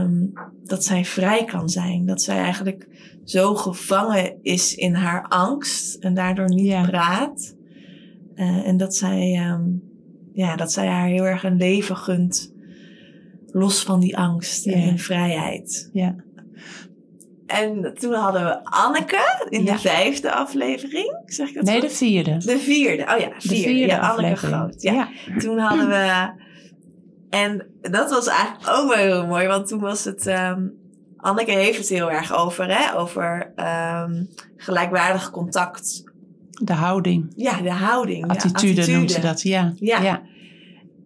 [0.01, 2.05] Um, dat zij vrij kan zijn.
[2.05, 2.87] Dat zij eigenlijk
[3.23, 6.87] zo gevangen is in haar angst en daardoor niet ja.
[6.87, 7.55] praat.
[8.35, 9.83] Uh, en dat zij, um,
[10.33, 12.53] ja, dat zij haar heel erg een leven gunt.
[13.51, 14.71] Los van die angst ja.
[14.71, 15.89] en in vrijheid.
[15.93, 16.15] Ja.
[17.49, 21.21] En toen hadden we Anneke in de vijfde aflevering.
[21.25, 22.37] Zeg ik dat nee, de vierde.
[22.37, 23.03] De vierde.
[23.03, 23.47] Oh ja, vierde.
[23.47, 24.81] De vierde ja, Anneke Groot.
[24.81, 24.93] Ja.
[24.93, 25.09] ja.
[25.39, 26.31] Toen hadden we...
[27.29, 29.47] En dat was eigenlijk ook wel heel mooi.
[29.47, 30.73] Want toen was het um,
[31.17, 32.97] Anneke heeft het heel erg over, hè?
[32.97, 34.23] over ehm,
[34.57, 36.03] gelijkwaardig contact.
[36.63, 37.33] De houding.
[37.35, 38.27] Ja, de houding.
[38.27, 39.41] de Attitude, noemt ze dat.
[39.41, 39.73] Ja.
[39.79, 40.21] ja.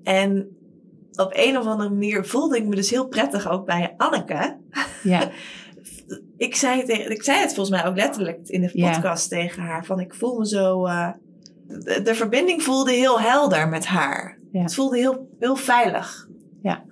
[0.04, 0.48] En
[1.16, 4.58] op een of andere manier voelde ik me dus heel prettig ook bij Anneke.
[5.04, 5.30] Ja.
[6.38, 9.86] ik, zei tegen- ik zei het volgens mij ook letterlijk in de podcast tegen haar.
[9.86, 10.86] Van ik voel me zo...
[10.86, 11.10] eh,
[11.68, 14.38] de, de verbinding voelde heel helder met haar.
[14.52, 16.28] Het voelde heel, heel veilig.
[16.62, 16.84] Ja.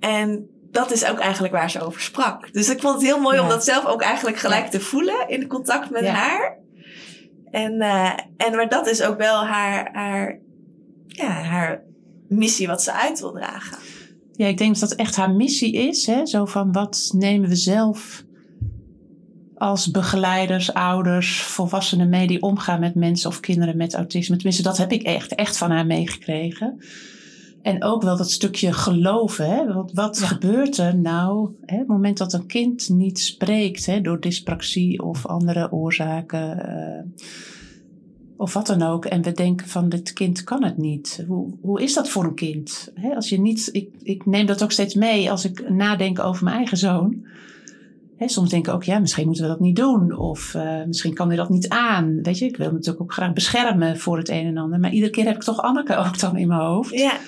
[0.00, 2.52] En dat is ook eigenlijk waar ze over sprak.
[2.52, 4.70] Dus ik vond het heel mooi om dat zelf ook eigenlijk gelijk Ja.
[4.70, 6.12] te voelen in contact met Ja.
[6.12, 6.58] haar.
[7.50, 10.38] En, eh, en maar dat is ook wel haar, haar,
[11.06, 11.82] ja, haar
[12.28, 13.78] missie wat ze uit wil dragen.
[14.36, 16.06] Ja, ik denk dat dat echt haar missie is.
[16.06, 16.26] Hè?
[16.26, 18.24] Zo van wat nemen we zelf
[19.54, 24.34] als begeleiders, ouders, volwassenen mee die omgaan met mensen of kinderen met autisme.
[24.36, 26.78] Tenminste, dat heb ik echt, echt van haar meegekregen.
[27.62, 29.50] En ook wel dat stukje geloven.
[29.50, 29.72] Hè?
[29.72, 30.26] Wat, wat Ja.
[30.26, 31.76] gebeurt er nou hè?
[31.78, 34.00] het moment dat een kind niet spreekt hè?
[34.00, 36.58] door dyspraxie of andere oorzaken?
[36.68, 37.26] eh,
[38.36, 39.04] of wat dan ook.
[39.04, 41.24] En we denken van dit kind kan het niet.
[41.26, 42.92] Hoe, hoe is dat voor een kind?
[43.14, 46.56] Als je niet, ik, ik neem dat ook steeds mee als ik nadenk over mijn
[46.56, 47.26] eigen zoon.
[48.18, 50.16] Soms denk ik ook, ja, misschien moeten we dat niet doen.
[50.16, 52.22] Of eh, misschien kan hij dat niet aan.
[52.22, 54.80] Weet je, ik wil hem natuurlijk ook graag beschermen voor het een en ander.
[54.80, 56.90] Maar iedere keer heb ik toch Anneke ook dan in mijn hoofd.
[56.98, 57.18] Ja,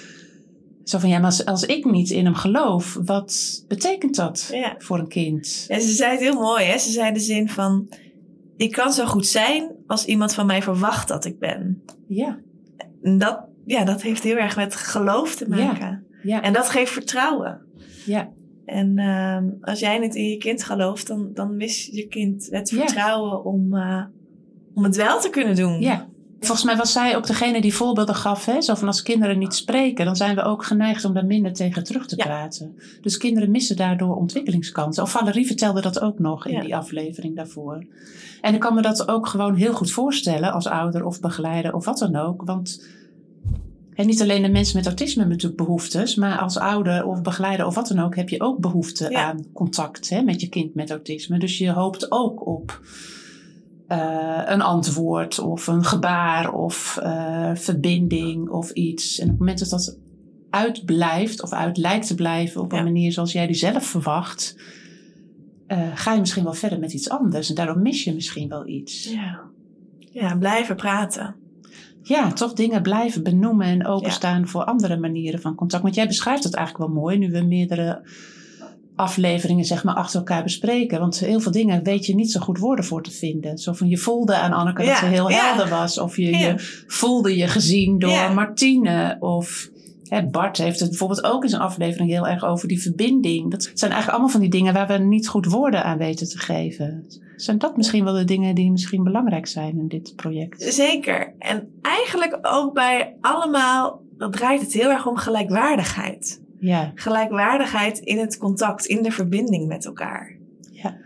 [0.85, 4.75] Zo van, ja, maar als, als ik niet in hem geloof, wat betekent dat ja.
[4.79, 5.65] voor een kind?
[5.69, 6.79] En ze zei het heel mooi, hè?
[6.79, 7.89] Ze zei de zin van...
[8.57, 11.83] Ik kan zo goed zijn als iemand van mij verwacht dat ik ben.
[12.07, 12.39] Ja,
[13.03, 16.07] dat, ja, dat heeft heel erg met geloof te maken.
[16.23, 17.61] ja, En dat geeft vertrouwen.
[18.07, 18.33] ja,
[18.65, 22.71] En ehm, als jij niet in je kind gelooft, dan, dan mis je kind het
[22.71, 22.77] Ja.
[22.79, 24.05] vertrouwen om, eh,
[24.75, 25.81] om het wel te kunnen doen.
[25.81, 26.09] ja.
[26.41, 28.45] Volgens mij was zij ook degene die voorbeelden gaf.
[28.45, 28.61] Hè?
[28.61, 31.85] Zo van als kinderen niet spreken, dan zijn we ook geneigd om daar minder tegen
[31.85, 32.25] terug te Ja.
[32.25, 32.79] praten.
[33.01, 35.03] Dus kinderen missen daardoor ontwikkelingskansen.
[35.03, 36.61] Of Valerie vertelde dat ook nog in Ja.
[36.61, 37.85] die aflevering daarvoor.
[38.41, 41.85] En ik kan me dat ook gewoon heel goed voorstellen als ouder of begeleider of
[41.85, 42.43] wat dan ook.
[42.45, 42.87] Want
[43.95, 47.67] hè, niet alleen de mensen met autisme hebben natuurlijk behoeftes, maar als ouder of begeleider
[47.67, 49.25] of wat dan ook heb je ook behoefte Ja.
[49.25, 51.39] aan contact hè, met je kind met autisme.
[51.39, 52.81] Dus je hoopt ook op
[53.89, 59.19] eh, een antwoord of een gebaar of eh, verbinding of iets.
[59.19, 59.99] En op het moment dat dat
[60.51, 62.85] uitblijft of uit lijkt te blijven op een Ja.
[62.85, 64.57] manier zoals jij die zelf verwacht,
[65.67, 67.49] eh, ga je misschien wel verder met iets anders.
[67.49, 69.05] En daardoor mis je misschien wel iets.
[69.11, 69.41] ja.
[70.11, 71.35] Ja, blijven praten.
[72.03, 75.83] Ja, toch dingen blijven benoemen en openstaan voor andere manieren van contact.
[75.83, 78.03] Want jij beschrijft het eigenlijk wel mooi nu we meerdere
[78.99, 81.01] afleveringen zeg maar achter elkaar bespreken.
[81.01, 83.59] Want heel veel dingen weet je niet zo goed woorden voor te vinden.
[83.59, 85.47] Zo van je voelde aan Anneke dat ze heel ja.
[85.47, 85.99] helder was.
[85.99, 86.39] Of je, Ja.
[86.39, 86.55] je
[86.87, 88.33] voelde je gezien door.
[88.35, 89.17] Martine.
[89.21, 89.71] Of
[90.09, 93.51] hè, Bart heeft het bijvoorbeeld ook in zijn aflevering heel erg over die verbinding.
[93.51, 96.39] Dat zijn eigenlijk allemaal van die dingen waar we niet goed woorden aan weten te
[96.39, 97.07] geven.
[97.37, 100.63] Zijn dat misschien wel de dingen die misschien belangrijk zijn in dit project?
[100.63, 101.35] Zeker.
[101.39, 106.41] En eigenlijk ook bij allemaal, dan draait het heel erg om gelijkwaardigheid.
[106.61, 110.37] Ja, Gelijkwaardigheid in het contact, in de verbinding met elkaar.
[110.73, 110.97] Ja.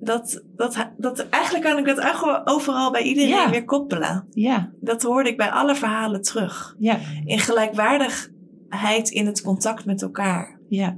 [0.00, 3.50] Dat, dat, dat, eigenlijk kan ik dat overal bij iedereen Ja.
[3.50, 4.26] weer koppelen.
[4.30, 6.76] ja, Dat hoorde ik bij alle verhalen terug.
[6.78, 10.58] ja, In gelijkwaardigheid in het contact met elkaar.
[10.68, 10.96] ja.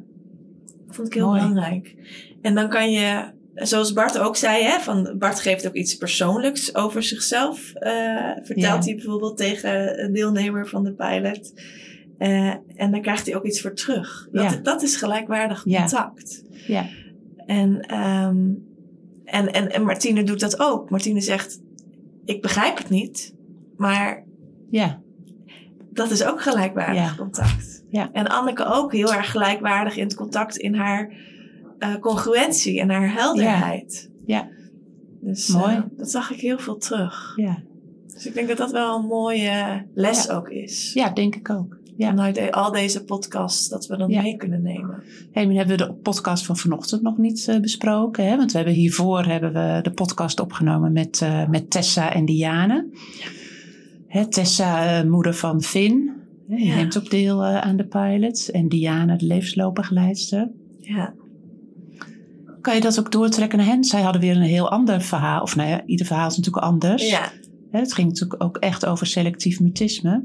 [0.89, 1.39] vond ik heel Mooi.
[1.41, 1.95] belangrijk.
[2.43, 6.75] En dan kan je, zoals Bart ook zei, hè, van Bart geeft ook iets persoonlijks
[6.75, 7.73] over zichzelf.
[7.75, 7.93] eh,
[8.43, 8.79] vertelt Ja.
[8.83, 11.53] hij bijvoorbeeld tegen een deelnemer van de pilot.
[12.19, 14.29] Eh, en dan krijgt hij ook iets voor terug.
[14.33, 14.57] Dat, Ja.
[14.63, 15.79] dat is gelijkwaardig Ja.
[15.81, 16.43] contact.
[16.67, 16.87] Ja.
[17.37, 18.37] En, ehm,
[19.25, 20.91] en, en, en Martine doet dat ook.
[20.91, 21.61] Martine zegt,
[22.25, 23.35] ik begrijp het niet,
[23.77, 24.25] maar
[24.71, 25.01] Ja,
[25.93, 27.15] dat is ook gelijkwaardig Ja.
[27.17, 27.85] contact.
[27.89, 28.13] Ja.
[28.13, 31.13] En Anneke ook heel erg gelijkwaardig in het contact in haar
[31.79, 34.11] eh, congruentie en haar helderheid.
[34.27, 34.49] Ja.
[35.21, 35.75] Dus Mooi.
[35.75, 37.33] eh, dat zag ik heel veel terug.
[37.37, 37.63] ja.
[38.13, 40.93] Dus ik denk dat dat wel een mooie les ook is.
[40.93, 41.79] ja, denk ik ook.
[41.97, 42.09] Ja.
[42.09, 44.23] Vanuit de- al deze podcasts dat we dan Ja.
[44.23, 45.03] mee kunnen nemen.
[45.33, 48.27] Hey, hebben we de podcast van vanochtend nog niet eh, besproken.
[48.29, 48.37] Hè?
[48.37, 52.87] Want we hebben hiervoor hebben we de podcast opgenomen met, eh, met Tessa en Diane.
[54.07, 56.11] Hè, Tessa, eh, moeder van Finn.
[56.49, 56.75] Die Ja.
[56.75, 58.49] neemt ook deel aan de pilot.
[58.51, 60.51] En Diane, de levensloopbegeleidster.
[60.81, 61.15] Ja.
[62.61, 63.85] Kan je dat ook doortrekken naar hen?
[63.85, 65.43] Zij hadden weer een heel ander verhaal.
[65.43, 67.11] Of nou ja, ieder verhaal is natuurlijk anders.
[67.11, 67.33] Ja.
[67.71, 70.25] Hè, het ging natuurlijk ook echt over selectief mutisme.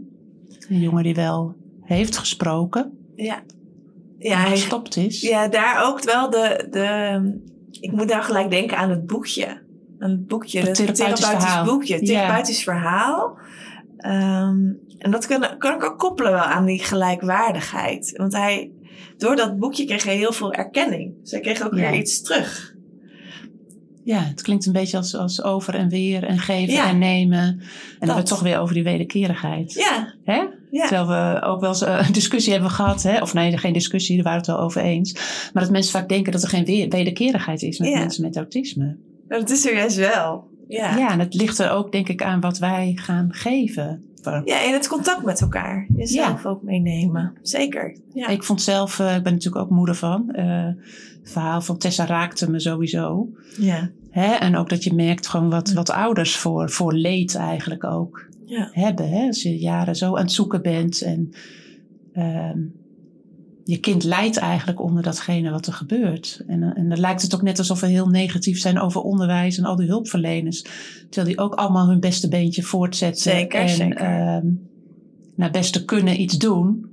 [0.69, 2.91] Een jongen die wel heeft gesproken.
[3.15, 3.41] Ja.
[4.19, 5.21] Ja, hij, gestopt is.
[5.21, 7.39] ja, daar ook wel de, de...
[7.81, 9.45] Ik moet daar gelijk denken aan het boekje.
[9.99, 11.65] Aan het boekje, Het therapeutisch therapeutisch verhaal.
[11.65, 11.93] boekje.
[11.95, 12.19] Het Ja.
[12.21, 13.37] therapeutisch verhaal.
[13.97, 14.59] Ehm,
[14.97, 18.13] en dat kan, kan ik ook koppelen wel aan die gelijkwaardigheid.
[18.17, 18.71] Want hij,
[19.17, 21.13] door dat boekje kreeg hij heel veel erkenning.
[21.23, 21.89] Zij kreeg ook Ja.
[21.89, 22.75] weer iets terug.
[24.03, 26.89] Ja, het klinkt een beetje als, als over en weer en geven Ja.
[26.89, 27.39] en nemen.
[27.39, 28.25] En dan hebben we Dat.
[28.25, 29.73] toch weer over die wederkerigheid.
[29.73, 30.43] Ja, Hè?
[30.71, 30.87] Ja.
[30.87, 33.03] Terwijl we ook wel eens eh, een discussie hebben gehad.
[33.03, 33.21] Hè?
[33.21, 35.13] Of nee, geen discussie, daar waren we het wel over eens.
[35.53, 37.99] Maar dat mensen vaak denken dat er geen wederkerigheid is met Ja.
[37.99, 38.97] mensen met autisme.
[39.27, 40.49] Dat is er juist wel.
[40.67, 40.97] Ja.
[40.97, 41.11] Ja.
[41.11, 44.05] en het ligt er ook denk ik aan wat wij gaan geven.
[44.45, 45.87] Ja, in het contact met elkaar.
[45.95, 47.33] Jezelf ook meenemen.
[47.41, 47.97] Zeker.
[48.13, 48.27] Ja.
[48.27, 50.29] Ik vond zelf, eh, ik ben natuurlijk ook moeder van.
[50.31, 50.65] eh,
[51.21, 53.29] het verhaal van Tessa raakte me sowieso.
[53.57, 53.89] ja.
[54.11, 54.33] Hè?
[54.33, 58.69] En ook dat je merkt gewoon wat, wat ouders voor, voor leed eigenlijk ook Ja.
[58.71, 59.09] hebben.
[59.09, 59.27] Hè?
[59.27, 61.29] Als je jaren zo aan het zoeken bent en
[62.13, 62.59] ehm,
[63.65, 66.43] je kind lijdt eigenlijk onder datgene wat er gebeurt.
[66.47, 69.57] En, eh, en dan lijkt het ook net alsof we heel negatief zijn over onderwijs
[69.57, 70.61] en al die hulpverleners.
[71.09, 73.21] Terwijl die ook allemaal hun beste beentje voortzetten.
[73.21, 73.97] Zeker, en zeker.
[73.97, 74.45] ehm,
[75.35, 76.89] naar beste kunnen iets doen.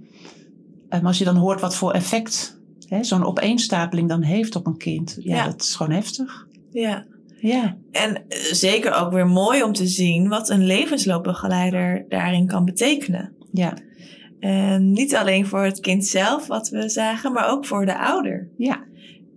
[0.88, 4.76] En als je dan hoort wat voor effect hè, zo'n opeenstapeling dan heeft op een
[4.76, 5.16] kind.
[5.20, 5.44] Ja, Ja.
[5.44, 6.46] dat is gewoon heftig.
[6.70, 7.06] Ja.
[7.40, 12.64] Ja, En eh, zeker ook weer mooi om te zien wat een levensloopbegeleider daarin kan
[12.64, 13.32] betekenen.
[13.52, 13.76] ja,
[14.40, 18.48] En niet alleen voor het kind zelf, wat we zagen, maar ook voor de ouder.
[18.56, 18.86] ja.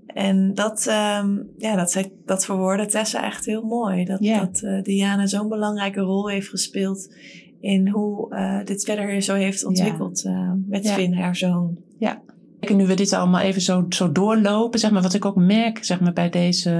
[0.08, 4.06] En dat, ehm, ja, dat, zei, dat verwoordde Tessa echt heel mooi.
[4.06, 4.40] Dat, Ja.
[4.40, 7.14] dat eh, Diana zo'n belangrijke rol heeft gespeeld
[7.60, 10.24] in hoe eh, dit verder zo heeft ontwikkeld
[10.68, 10.94] met Ja.
[10.94, 11.78] Finn, haar zoon.
[12.00, 12.22] En
[12.70, 16.00] nu we dit allemaal even zo, zo doorlopen, zeg maar, wat ik ook merk zeg
[16.00, 16.72] maar, bij deze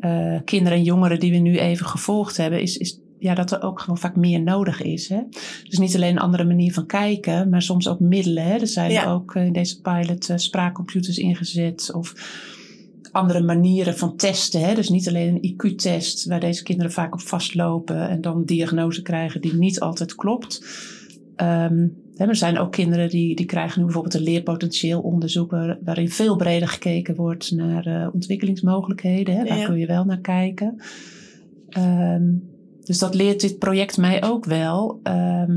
[0.00, 3.62] eh, kinderen en jongeren die we nu even gevolgd hebben, is, is ja, dat er
[3.62, 5.08] ook gewoon vaak meer nodig is.
[5.08, 5.20] Hè?
[5.68, 8.44] Dus niet alleen een andere manier van kijken, maar soms ook middelen.
[8.44, 8.54] Hè?
[8.58, 9.12] Er zijn Ja.
[9.12, 12.14] ook eh, in deze pilot eh, spraakcomputers ingezet of
[13.12, 14.60] andere manieren van testen.
[14.60, 14.74] Hè?
[14.74, 19.40] Dus niet alleen een IQ-test waar deze kinderen vaak op vastlopen en dan diagnose krijgen
[19.40, 20.66] die niet altijd klopt.
[21.36, 25.78] Ehm, hè, er zijn ook kinderen die, die krijgen nu bijvoorbeeld een leerpotentieel onderzoek waar-
[25.84, 29.36] waarin veel breder gekeken wordt naar eh, ontwikkelingsmogelijkheden.
[29.36, 29.44] Hè?
[29.44, 29.66] Daar Ja.
[29.66, 30.76] kun je wel naar kijken.
[31.68, 32.32] Ehm,
[32.82, 35.00] dus dat leert dit project mij ook wel.
[35.02, 35.52] Ehm,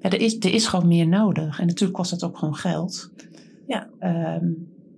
[0.00, 1.60] ja, er, is, er is gewoon meer nodig.
[1.60, 3.10] En natuurlijk kost dat ook gewoon geld.
[3.66, 3.88] Ja.
[3.98, 4.46] Ehm,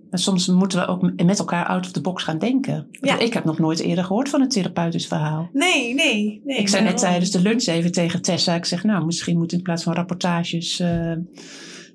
[0.09, 2.87] maar soms moeten we ook met elkaar out of the box gaan denken.
[2.91, 3.19] Ja.
[3.19, 5.49] Ik heb nog nooit eerder gehoord van een therapeutisch verhaal.
[5.53, 6.57] Nee, nee, nee.
[6.57, 8.55] Ik zei net tijdens de lunch even tegen Tessa.
[8.55, 10.79] Ik zeg, nou, misschien moet in plaats van rapportages...
[10.79, 11.11] eh,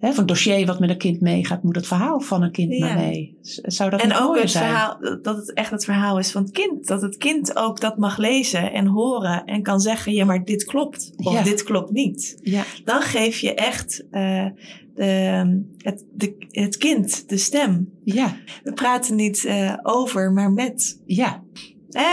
[0.03, 1.63] hè, van een dossier wat met een kind meegaat...
[1.63, 2.87] moet het verhaal van een kind Ja.
[2.87, 3.39] maar mee.
[3.63, 4.65] Zou dat En ook het zijn?
[4.69, 6.87] verhaal, dat het echt het verhaal is van het kind.
[6.87, 10.65] Dat het kind ook dat mag lezen en horen en kan zeggen, ja, maar dit
[10.65, 11.13] klopt.
[11.17, 11.43] Of Ja.
[11.43, 12.39] dit klopt niet.
[12.43, 14.47] Ja, Dan geef je echt eh,
[14.95, 17.91] de, het, de, het kind de stem.
[18.05, 21.01] ja, We praten niet eh, over, maar met.
[21.07, 21.41] ja,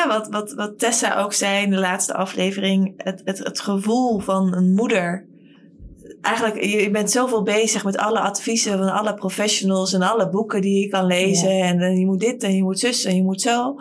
[0.07, 4.53] wat, wat, wat Tessa ook zei in de laatste aflevering, het, het, het gevoel van
[4.55, 5.25] een moeder.
[6.21, 10.79] Eigenlijk, je bent zoveel bezig met alle adviezen van alle professionals en alle boeken die
[10.79, 11.61] je kan lezen.
[11.61, 13.75] En, eh, je moet dit en je moet zus en je moet zo.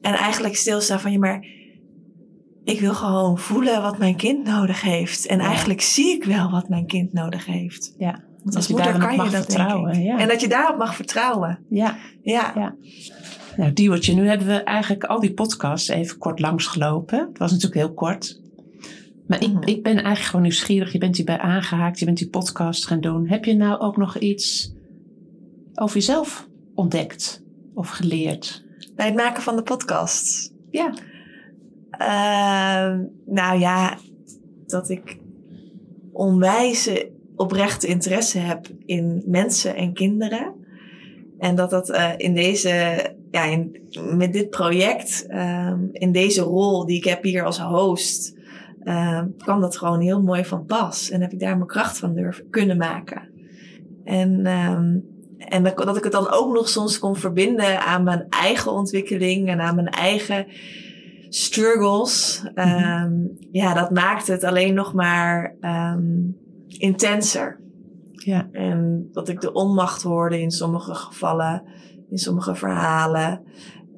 [0.00, 1.44] En eigenlijk stilstaan van je, maar
[2.64, 5.26] ik wil gewoon voelen wat mijn kind nodig heeft.
[5.26, 5.44] En Ja.
[5.44, 7.94] eigenlijk zie ik wel wat mijn kind nodig heeft.
[7.98, 8.28] ja.
[8.42, 10.18] Want als je moeder kan je mag dat, vertrouwen, ja.
[10.18, 11.58] En dat je daarop mag vertrouwen.
[11.70, 11.96] ja.
[12.22, 12.52] Ja.
[12.56, 12.74] Ja.
[13.56, 17.18] Nou, Diewertje, nu hebben we eigenlijk al die podcasts even kort langsgelopen.
[17.18, 18.40] Het was natuurlijk heel kort.
[19.30, 19.62] Maar ik, Mhm.
[19.62, 20.92] ik ben eigenlijk gewoon nieuwsgierig.
[20.92, 21.98] Je bent hierbij aangehaakt.
[21.98, 23.28] Je bent die podcast gaan doen.
[23.28, 24.72] Heb je nou ook nog iets
[25.74, 27.42] over jezelf ontdekt
[27.74, 28.64] of geleerd?
[28.96, 30.52] Bij het maken van de podcast.
[30.70, 30.92] Ja.
[31.90, 33.98] Ehm, nou ja,
[34.66, 35.18] dat ik
[36.12, 40.54] onwijze oprechte interesse heb in mensen en kinderen.
[41.38, 43.76] En dat dat eh, in deze, ja, in,
[44.16, 48.38] met dit project, ehm, in deze rol die ik heb hier als host,
[48.84, 51.10] ehm, kwam dat gewoon heel mooi van pas.
[51.10, 53.28] En heb ik daar mijn kracht van durven kunnen maken.
[54.04, 54.98] En, ehm,
[55.38, 59.48] en dat, dat ik het dan ook nog soms kon verbinden aan mijn eigen ontwikkeling
[59.48, 60.46] en aan mijn eigen
[61.28, 62.42] struggles.
[62.54, 63.12] Ehm,
[63.52, 65.54] Ja, dat maakt het alleen nog maar
[66.66, 67.60] intenser.
[68.12, 68.48] Ja.
[68.52, 71.62] En dat ik de onmacht hoorde in sommige gevallen,
[72.10, 73.42] in sommige verhalen.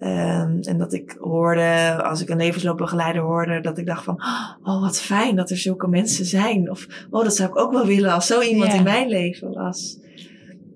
[0.02, 4.22] Ehm, en dat ik hoorde, als ik een levensloopbegeleider hoorde, dat ik dacht van,
[4.62, 6.70] oh wat fijn dat er zulke mensen zijn.
[6.70, 9.98] Of, oh dat zou ik ook wel willen als zo iemand in mijn leven was.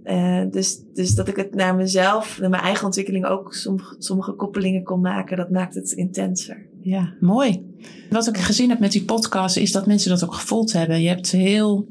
[0.02, 4.32] Eh, dus, dus dat ik het naar mezelf, naar mijn eigen ontwikkeling ook sommige, sommige
[4.32, 6.66] koppelingen kon maken, dat maakt het intenser.
[6.80, 7.66] Ja, mooi.
[8.10, 11.02] Wat ik gezien heb met die podcast is dat mensen dat ook gevoeld hebben.
[11.02, 11.88] Je hebt heel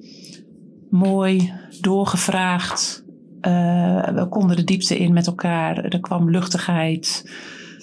[0.90, 3.05] mooi doorgevraagd.
[3.46, 5.78] Eh, we konden de diepte in met elkaar.
[5.84, 7.30] Er kwam luchtigheid.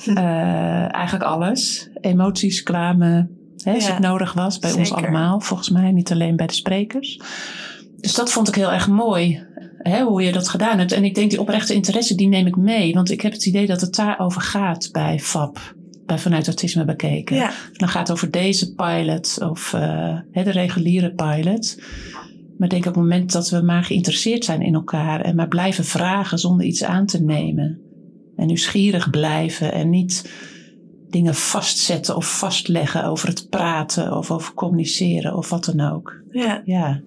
[0.05, 1.89] Eh, eigenlijk alles.
[2.01, 3.31] Emoties kwamen
[3.63, 4.59] hè, als Ja, het nodig was.
[4.59, 5.93] Bij ons allemaal, volgens mij.
[5.93, 7.21] Niet alleen bij de sprekers.
[8.01, 9.43] Dus dat vond ik heel erg mooi.
[9.79, 10.93] hè, hoe je dat gedaan hebt.
[10.93, 12.95] En ik denk die oprechte interesse, die neem ik mee.
[12.95, 15.75] Want ik heb het idee dat het daarover gaat bij FAP.
[16.07, 17.37] Bij Vanuit Autisme bekeken.
[17.37, 17.51] Ja.
[17.73, 21.77] Dan gaat het over deze pilot of eh, hè, de reguliere pilot.
[22.63, 25.21] Maar ik denk op het moment dat we maar geïnteresseerd zijn in elkaar.
[25.21, 27.81] En maar blijven vragen zonder iets aan te nemen.
[28.37, 30.31] En nieuwsgierig blijven en niet
[31.09, 36.23] dingen vastzetten of vastleggen over het praten of over communiceren of wat dan ook.
[36.31, 36.63] Ja.
[36.65, 37.01] Ja.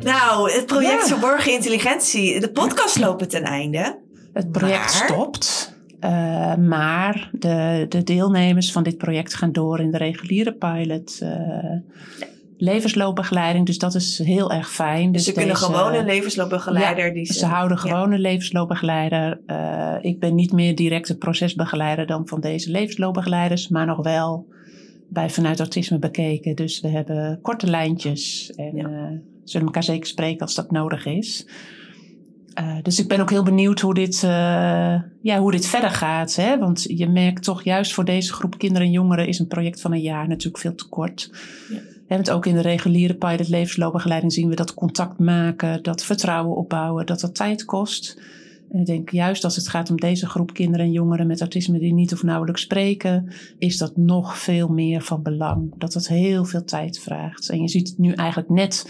[0.00, 1.06] Nou, het project Ja.
[1.06, 2.40] Verborgen Intelligentie.
[2.40, 3.98] De podcast loopt ten einde.
[4.32, 5.08] Het project Maar?
[5.08, 5.78] stopt.
[6.00, 11.18] Eh, maar de, de deelnemers van dit project gaan door in de reguliere pilot.
[11.20, 11.78] eh,
[12.62, 13.66] levensloopbegeleiding.
[13.66, 15.12] Dus dat is heel erg fijn.
[15.12, 19.40] Dus ze kunnen deze- gewoon een levensloopbegeleider Ja, die Ze houden gewoon een levensloopbegeleider.
[19.46, 24.46] Eh, ik ben niet meer direct de procesbegeleider dan van deze levensloopbegeleiders, maar nog wel
[25.08, 26.56] bij vanuit autisme bekeken.
[26.56, 29.12] Dus we hebben korte lijntjes en Ja.
[29.44, 31.46] zullen elkaar zeker spreken als dat nodig is.
[32.54, 36.34] Eh, dus ik ben ook heel benieuwd hoe dit, eh, ja, hoe dit verder gaat.
[36.34, 36.58] Hè?
[36.58, 39.92] Want je merkt toch juist voor deze groep kinderen en jongeren is een project van
[39.92, 41.30] een jaar natuurlijk veel te kort.
[41.68, 41.78] Ja.
[42.06, 46.56] Hè, want ook in de reguliere pilot levensloopbegeleiding zien we dat contact maken, dat vertrouwen
[46.56, 48.20] opbouwen, dat dat tijd kost.
[48.72, 51.94] Ik denk juist als het gaat om deze groep kinderen en jongeren met autisme die
[51.94, 55.74] niet of nauwelijks spreken, is dat nog veel meer van belang.
[55.78, 57.48] Dat het heel veel tijd vraagt.
[57.48, 58.86] En je ziet het nu eigenlijk net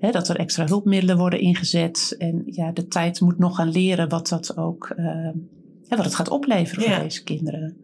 [0.00, 2.14] hè, dat er extra hulpmiddelen worden ingezet.
[2.18, 5.28] En ja, de tijd moet nog gaan leren wat dat ook eh,
[5.88, 6.94] wat het gaat opleveren Ja.
[6.94, 7.76] voor deze kinderen.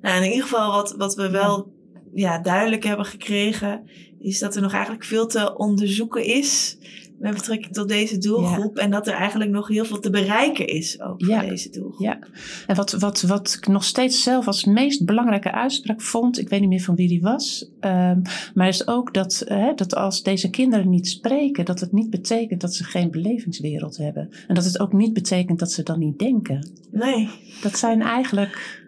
[0.00, 1.72] Nou, in ieder geval wat, wat we wel
[2.14, 3.82] ja, duidelijk hebben gekregen,
[4.18, 6.78] is dat er nog eigenlijk veel te onderzoeken is
[7.18, 8.76] met betrekking tot deze doelgroep.
[8.76, 11.40] En dat er eigenlijk nog heel veel te bereiken is ook Ja.
[11.40, 12.00] voor deze doelgroep.
[12.06, 12.18] Ja,
[12.66, 16.60] en wat, wat, wat ik nog steeds zelf als meest belangrijke uitspraak vond, ik weet
[16.60, 18.20] niet meer van wie die was, ehm,
[18.54, 22.60] maar is ook dat, hè, dat als deze kinderen niet spreken, dat het niet betekent
[22.60, 24.28] dat ze geen belevingswereld hebben.
[24.48, 26.68] En dat het ook niet betekent dat ze dan niet denken.
[26.90, 27.28] Nee.
[27.62, 28.82] Dat zijn eigenlijk.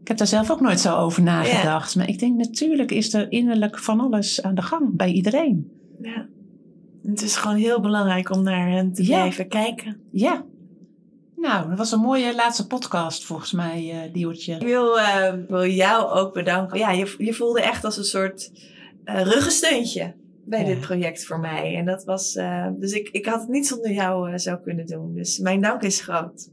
[0.00, 1.96] Ik heb daar zelf ook nooit zo over nagedacht.
[1.96, 5.70] Maar ik denk natuurlijk is er innerlijk van alles aan de gang bij iedereen.
[6.02, 6.26] Ja.
[7.06, 9.08] Het is gewoon heel belangrijk om naar hen te Ja.
[9.08, 10.00] blijven kijken.
[10.10, 10.44] Ja.
[11.36, 14.54] Nou, dat was een mooie laatste podcast volgens mij, eh Diewertje.
[14.54, 16.78] Ik wil, eh, wil jou ook bedanken.
[16.78, 18.52] Ja, je, je voelde echt als een soort
[19.04, 20.66] eh, ruggensteuntje bij Ja.
[20.66, 21.74] dit project voor mij.
[21.76, 24.86] En dat was, eh, dus ik, ik had het niet zonder jou eh, zo kunnen
[24.86, 25.14] doen.
[25.14, 26.50] Dus mijn dank is groot.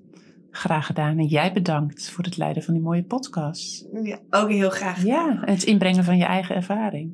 [0.51, 1.17] Graag gedaan.
[1.17, 3.85] En jij bedankt voor het leiden van die mooie podcast.
[4.03, 5.03] Ja, ook heel graag.
[5.03, 7.11] Ja, en het inbrengen van je eigen ervaring.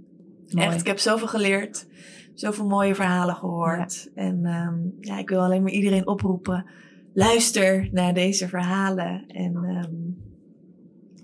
[0.52, 0.68] Mooi.
[0.68, 1.88] Echt, ik heb zoveel geleerd.
[2.38, 4.10] Zoveel mooie verhalen gehoord.
[4.16, 6.66] En ehm, ja, ik wil alleen maar iedereen oproepen.
[7.14, 9.24] Luister naar deze verhalen.
[9.28, 9.96] En ehm,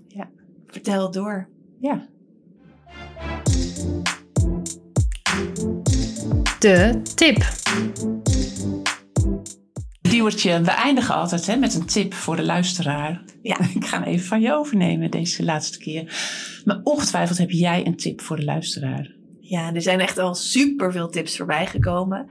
[0.08, 0.28] Ja.
[0.66, 1.48] vertel het door.
[1.80, 2.06] Ja.
[6.58, 7.52] De tip.
[10.00, 13.24] Diewertje, we eindigen altijd hè, met een tip voor de luisteraar.
[13.42, 13.58] Ja.
[13.74, 16.02] Ik ga hem even van je overnemen deze laatste keer.
[16.64, 19.14] Maar ongetwijfeld heb jij een tip voor de luisteraar.
[19.54, 22.26] Ja, er zijn echt al super veel tips voorbij gekomen.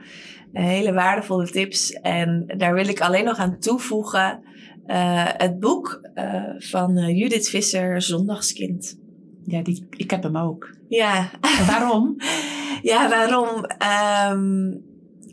[0.52, 1.92] Eh, hele waardevolle tips.
[1.92, 4.42] En daar wil ik alleen nog aan toevoegen.
[4.86, 8.98] eh, het boek eh, van Judith Visser, Zondagskind.
[9.44, 10.70] Ja, die, ik heb hem ook.
[10.88, 12.16] Ja, En waarom?
[12.92, 13.64] ja waarom?
[13.78, 14.70] Ehm,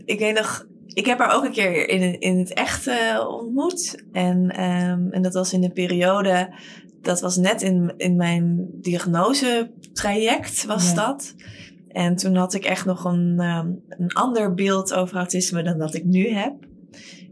[0.06, 2.90] ik weet nog, ik heb haar ook een keer in, in het echt
[3.28, 4.04] ontmoet.
[4.12, 6.54] En, ehm, en dat was in de periode,
[7.02, 10.96] dat was net in, in mijn diagnosetraject was Ja.
[10.96, 11.36] dat.
[11.92, 15.94] En toen had ik echt nog een, ehm, een ander beeld over autisme dan dat
[15.94, 16.54] ik nu heb.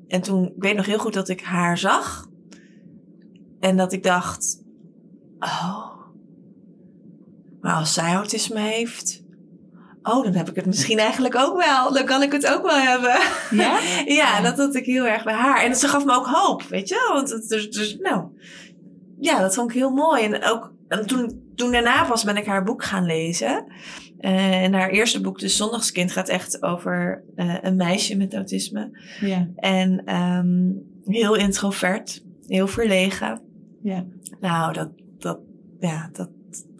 [0.07, 2.27] En toen, ik weet nog heel goed dat ik haar zag.
[3.59, 4.63] En dat ik dacht,
[5.39, 5.89] oh,
[7.61, 9.23] maar als zij autisme heeft,
[10.03, 11.93] oh, dan heb ik het misschien eigenlijk ook wel.
[11.93, 13.17] Dan kan ik het ook wel hebben.
[13.51, 13.79] Ja?
[14.21, 15.63] ja, dat had ik heel erg bij haar.
[15.63, 17.09] En ze gaf me ook hoop, weet je?
[17.13, 18.25] Want het dus, dus nou,
[19.19, 20.23] ja, dat vond ik heel mooi.
[20.23, 23.65] En ook en toen, toen daarna pas ben ik haar boek gaan lezen.
[24.19, 28.89] Eh, en haar eerste boek, dus Zondagskind, gaat echt over eh, een meisje met autisme.
[29.21, 29.47] Ja.
[29.55, 30.69] En ehm,
[31.05, 33.41] heel introvert, heel verlegen.
[33.83, 34.05] Ja.
[34.39, 35.39] Nou, dat, dat,
[35.79, 36.29] ja, dat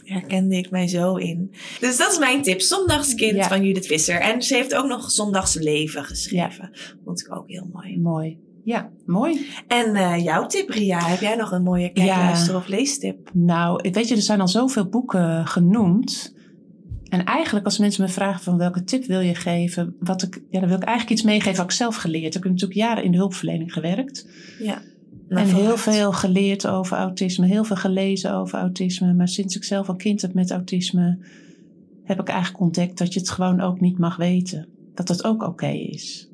[0.04, 1.52] herkende ik mij zo in.
[1.80, 2.62] Dus dat is mijn tip.
[2.62, 3.48] Zondagskind Ja.
[3.48, 4.20] van Judith Visser.
[4.20, 6.70] En ze heeft ook nog Zondagsleven geschreven.
[7.06, 8.00] Vond ik ook heel mooi.
[8.00, 8.38] Mooi.
[8.64, 9.48] Ja, mooi.
[9.68, 11.00] En eh, jouw tip, Ria?
[11.00, 12.24] Heb jij nog een mooie kijk, Ja.
[12.24, 13.30] luister of leestip?
[13.34, 16.36] Nou, ik weet je, er zijn al zoveel boeken genoemd.
[17.10, 20.60] En eigenlijk als mensen me vragen van welke tip wil je geven, wat ik, ja,
[20.60, 22.36] dan wil ik eigenlijk iets meegeven wat ik zelf geleerd.
[22.36, 24.28] Ik heb natuurlijk jaren in de hulpverlening gewerkt.
[24.60, 24.82] Ja.
[25.28, 29.14] En heel veel geleerd over autisme, heel veel gelezen over autisme.
[29.14, 31.18] Maar sinds ik zelf een kind heb met autisme,
[32.04, 34.68] heb ik eigenlijk ontdekt dat je het gewoon ook niet mag weten.
[34.94, 36.29] Dat het ook oké is.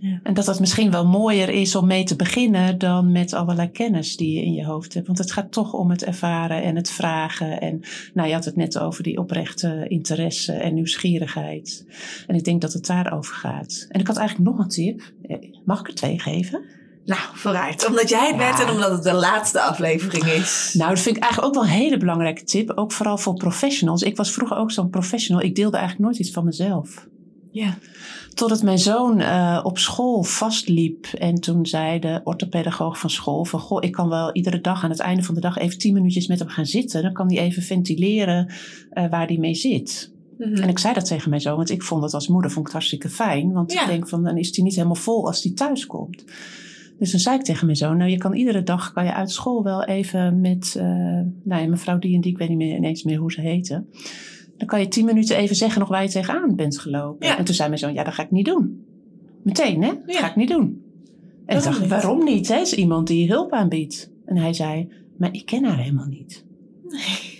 [0.00, 0.20] Ja.
[0.22, 4.16] En dat het misschien wel mooier is om mee te beginnen dan met allerlei kennis
[4.16, 5.06] die je in je hoofd hebt.
[5.06, 7.60] Want het gaat toch om het ervaren en het vragen.
[7.60, 7.80] En
[8.14, 11.86] nou, je had het net over die oprechte interesse en nieuwsgierigheid.
[12.26, 13.86] En ik denk dat het daarover gaat.
[13.88, 15.12] En ik had eigenlijk nog een tip.
[15.22, 16.62] Eh, mag ik er twee geven?
[17.04, 17.86] Nou, vooruit.
[17.86, 20.74] Omdat jij het bent en omdat het de laatste aflevering is.
[20.78, 22.70] Nou, dat vind ik eigenlijk ook wel een hele belangrijke tip.
[22.74, 24.02] Ook vooral voor professionals.
[24.02, 25.42] Ik was vroeger ook zo'n professional.
[25.42, 27.08] Ik deelde eigenlijk nooit iets van mezelf.
[27.50, 27.78] Ja.
[28.34, 31.06] Totdat mijn zoon uh, op school vastliep.
[31.06, 34.90] En toen zei de orthopedagoog van school: van goh, ik kan wel iedere dag aan
[34.90, 37.02] het einde van de dag even tien minuutjes met hem gaan zitten.
[37.02, 38.46] Dan kan hij even ventileren
[38.92, 40.12] uh, waar hij mee zit.
[40.38, 40.62] Mm -hmm.
[40.62, 42.72] En ik zei dat tegen mijn zoon, want ik vond het als moeder vond ik
[42.72, 43.52] het hartstikke fijn.
[43.52, 43.82] Want ja.
[43.82, 46.24] ik denk van dan is hij niet helemaal vol als hij thuis komt.
[46.98, 49.30] Dus dan zei ik tegen mijn zoon, nou je kan iedere dag kan je uit
[49.30, 50.84] school wel even met uh,
[51.42, 53.84] nou ja, mevrouw die en die, ik weet niet meer ineens meer hoe ze heette.
[54.60, 57.26] Dan kan je tien minuten even zeggen nog waar je tegenaan bent gelopen.
[57.26, 57.38] Ja.
[57.38, 58.84] En toen zei mijn zoon, ja dat ga ik niet doen.
[59.42, 60.20] Meteen hè, dat ja.
[60.20, 60.82] ga ik niet doen.
[61.46, 62.48] En ik dacht, waarom niet?
[62.48, 62.60] Hè?
[62.60, 64.10] Is iemand die hulp aanbiedt.
[64.24, 66.44] En hij zei, maar ik ken haar helemaal niet.
[66.88, 67.38] Nee.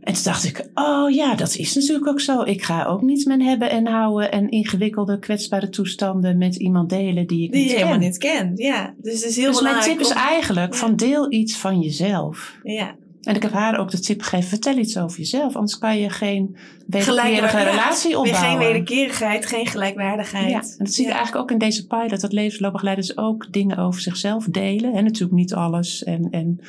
[0.00, 2.42] En toen dacht ik, oh ja, dat is natuurlijk ook zo.
[2.42, 7.26] Ik ga ook niet mijn hebben en houden en ingewikkelde, kwetsbare toestanden met iemand delen
[7.26, 7.86] die ik die niet je ken.
[7.86, 8.58] helemaal niet kent.
[8.58, 9.86] Ja, dus het is heel dus belangrijk.
[9.86, 10.78] mijn tip is eigenlijk Ja.
[10.78, 12.58] van deel iets van jezelf.
[12.62, 12.94] Ja.
[13.20, 15.54] En ik heb haar ook de tip gegeven, vertel iets over jezelf.
[15.56, 16.56] Anders kan je geen
[16.86, 18.50] wederkerige relatie opbouwen.
[18.50, 20.50] geen wederkerigheid, geen gelijkwaardigheid.
[20.50, 21.16] Ja, en dat zie je Ja.
[21.16, 24.92] eigenlijk ook in deze pilot, dat levensloopbegeleiders ook dingen over zichzelf delen.
[24.94, 26.60] En natuurlijk niet alles en, en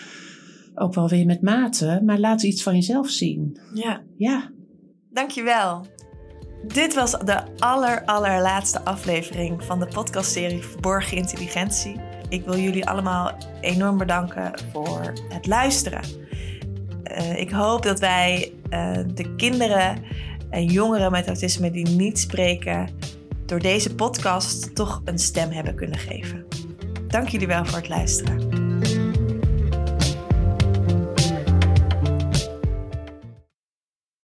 [0.76, 3.60] ook wel weer met mate, maar laat iets van jezelf zien.
[3.74, 4.02] Ja.
[4.18, 4.50] Ja,
[5.14, 5.86] Dankjewel.
[6.68, 11.96] Dit was de aller, allerlaatste aflevering van de podcastserie Verborgen Intelligentie.
[12.32, 16.02] Ik wil jullie allemaal enorm bedanken voor het luisteren.
[17.04, 20.04] Eh, ik hoop dat wij eh, de kinderen
[20.50, 22.90] en jongeren met autisme die niet spreken,
[23.46, 26.46] door deze podcast toch een stem hebben kunnen geven.
[27.08, 28.61] Dank jullie wel voor het luisteren.